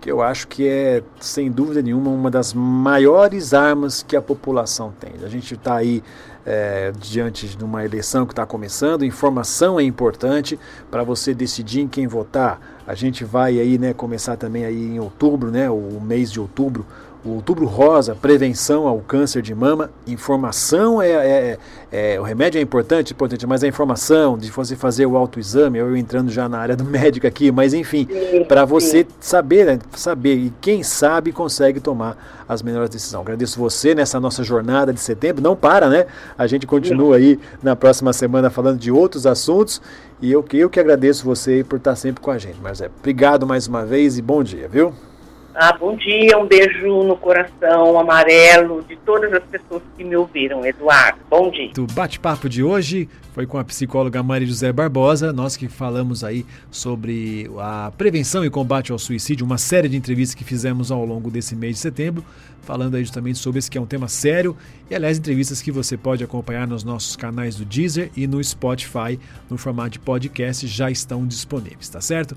que 0.00 0.08
eu 0.08 0.22
acho 0.22 0.46
que 0.46 0.68
é, 0.68 1.02
sem 1.18 1.50
dúvida 1.50 1.82
nenhuma, 1.82 2.12
uma 2.12 2.30
das 2.30 2.54
maiores 2.54 3.52
armas 3.52 4.04
que 4.04 4.14
a 4.14 4.22
população 4.22 4.94
tem. 5.00 5.14
A 5.24 5.28
gente 5.28 5.54
está 5.54 5.74
aí 5.74 6.00
é, 6.46 6.92
diante 6.96 7.48
de 7.48 7.64
uma 7.64 7.84
eleição 7.84 8.24
que 8.24 8.32
está 8.32 8.46
começando, 8.46 9.04
informação 9.04 9.80
é 9.80 9.82
importante 9.82 10.56
para 10.88 11.02
você 11.02 11.34
decidir 11.34 11.80
em 11.80 11.88
quem 11.88 12.06
votar. 12.06 12.78
A 12.86 12.94
gente 12.94 13.24
vai 13.24 13.58
aí, 13.58 13.78
né, 13.78 13.92
começar 13.92 14.36
também 14.36 14.64
aí 14.64 14.94
em 14.94 15.00
outubro, 15.00 15.50
né, 15.50 15.68
o 15.68 16.00
mês 16.00 16.30
de 16.30 16.38
outubro, 16.38 16.86
o 17.24 17.30
Outubro 17.30 17.66
Rosa, 17.66 18.14
prevenção 18.14 18.86
ao 18.86 19.00
câncer 19.00 19.42
de 19.42 19.54
mama, 19.54 19.90
informação 20.06 21.02
é, 21.02 21.10
é, 21.10 21.58
é, 21.90 22.14
é, 22.14 22.20
o 22.20 22.22
remédio 22.22 22.58
é 22.58 22.62
importante, 22.62 23.12
importante, 23.12 23.46
mas 23.46 23.64
a 23.64 23.66
informação 23.66 24.38
de 24.38 24.50
você 24.50 24.76
fazer 24.76 25.04
o 25.04 25.16
autoexame, 25.16 25.78
eu 25.78 25.96
entrando 25.96 26.30
já 26.30 26.48
na 26.48 26.58
área 26.58 26.76
do 26.76 26.84
médico 26.86 27.26
aqui, 27.26 27.50
mas 27.50 27.74
enfim, 27.74 28.08
para 28.46 28.64
você 28.64 29.06
saber, 29.18 29.66
né, 29.66 29.78
saber 29.96 30.36
e 30.36 30.52
quem 30.60 30.82
sabe 30.82 31.32
consegue 31.32 31.80
tomar 31.80 32.44
as 32.48 32.62
melhores 32.62 32.90
decisões. 32.90 33.20
Agradeço 33.20 33.58
você 33.58 33.94
nessa 33.94 34.20
nossa 34.20 34.42
jornada 34.42 34.92
de 34.92 35.00
setembro, 35.00 35.42
não 35.42 35.56
para, 35.56 35.88
né? 35.88 36.06
A 36.36 36.46
gente 36.46 36.66
continua 36.66 37.16
aí 37.16 37.38
na 37.62 37.76
próxima 37.76 38.12
semana 38.12 38.48
falando 38.48 38.78
de 38.78 38.90
outros 38.90 39.26
assuntos 39.26 39.82
e 40.22 40.32
eu, 40.32 40.44
eu 40.54 40.70
que 40.70 40.80
agradeço 40.80 41.24
você 41.24 41.64
por 41.68 41.76
estar 41.76 41.94
sempre 41.96 42.22
com 42.22 42.30
a 42.30 42.38
gente. 42.38 42.58
Mas 42.62 42.80
é, 42.80 42.88
obrigado 42.98 43.46
mais 43.46 43.66
uma 43.66 43.84
vez 43.84 44.16
e 44.16 44.22
bom 44.22 44.42
dia, 44.42 44.68
viu? 44.68 44.94
Ah, 45.60 45.76
bom 45.76 45.96
dia, 45.96 46.38
um 46.38 46.46
beijo 46.46 47.02
no 47.02 47.16
coração 47.16 47.98
amarelo 47.98 48.80
de 48.88 48.94
todas 48.98 49.32
as 49.32 49.42
pessoas 49.42 49.82
que 49.96 50.04
me 50.04 50.14
ouviram, 50.14 50.64
Eduardo. 50.64 51.18
Bom 51.28 51.50
dia. 51.50 51.72
O 51.76 51.86
bate-papo 51.92 52.48
de 52.48 52.62
hoje 52.62 53.08
foi 53.32 53.44
com 53.44 53.58
a 53.58 53.64
psicóloga 53.64 54.22
Maria 54.22 54.46
José 54.46 54.72
Barbosa, 54.72 55.32
nós 55.32 55.56
que 55.56 55.66
falamos 55.66 56.22
aí 56.22 56.46
sobre 56.70 57.50
a 57.58 57.90
prevenção 57.98 58.44
e 58.44 58.50
combate 58.50 58.92
ao 58.92 59.00
suicídio, 59.00 59.44
uma 59.44 59.58
série 59.58 59.88
de 59.88 59.96
entrevistas 59.96 60.36
que 60.36 60.44
fizemos 60.44 60.92
ao 60.92 61.04
longo 61.04 61.28
desse 61.28 61.56
mês 61.56 61.74
de 61.74 61.80
setembro, 61.80 62.24
falando 62.62 62.94
aí 62.94 63.02
justamente 63.02 63.38
sobre 63.38 63.58
esse 63.58 63.68
que 63.68 63.78
é 63.78 63.80
um 63.80 63.86
tema 63.86 64.06
sério 64.06 64.56
e 64.88 64.94
aliás 64.94 65.18
entrevistas 65.18 65.60
que 65.60 65.72
você 65.72 65.96
pode 65.96 66.22
acompanhar 66.22 66.68
nos 66.68 66.84
nossos 66.84 67.16
canais 67.16 67.56
do 67.56 67.64
Deezer 67.64 68.12
e 68.16 68.28
no 68.28 68.42
Spotify 68.44 69.18
no 69.50 69.58
formato 69.58 69.90
de 69.90 69.98
podcast 69.98 70.68
já 70.68 70.88
estão 70.88 71.26
disponíveis, 71.26 71.88
tá 71.88 72.00
certo? 72.00 72.36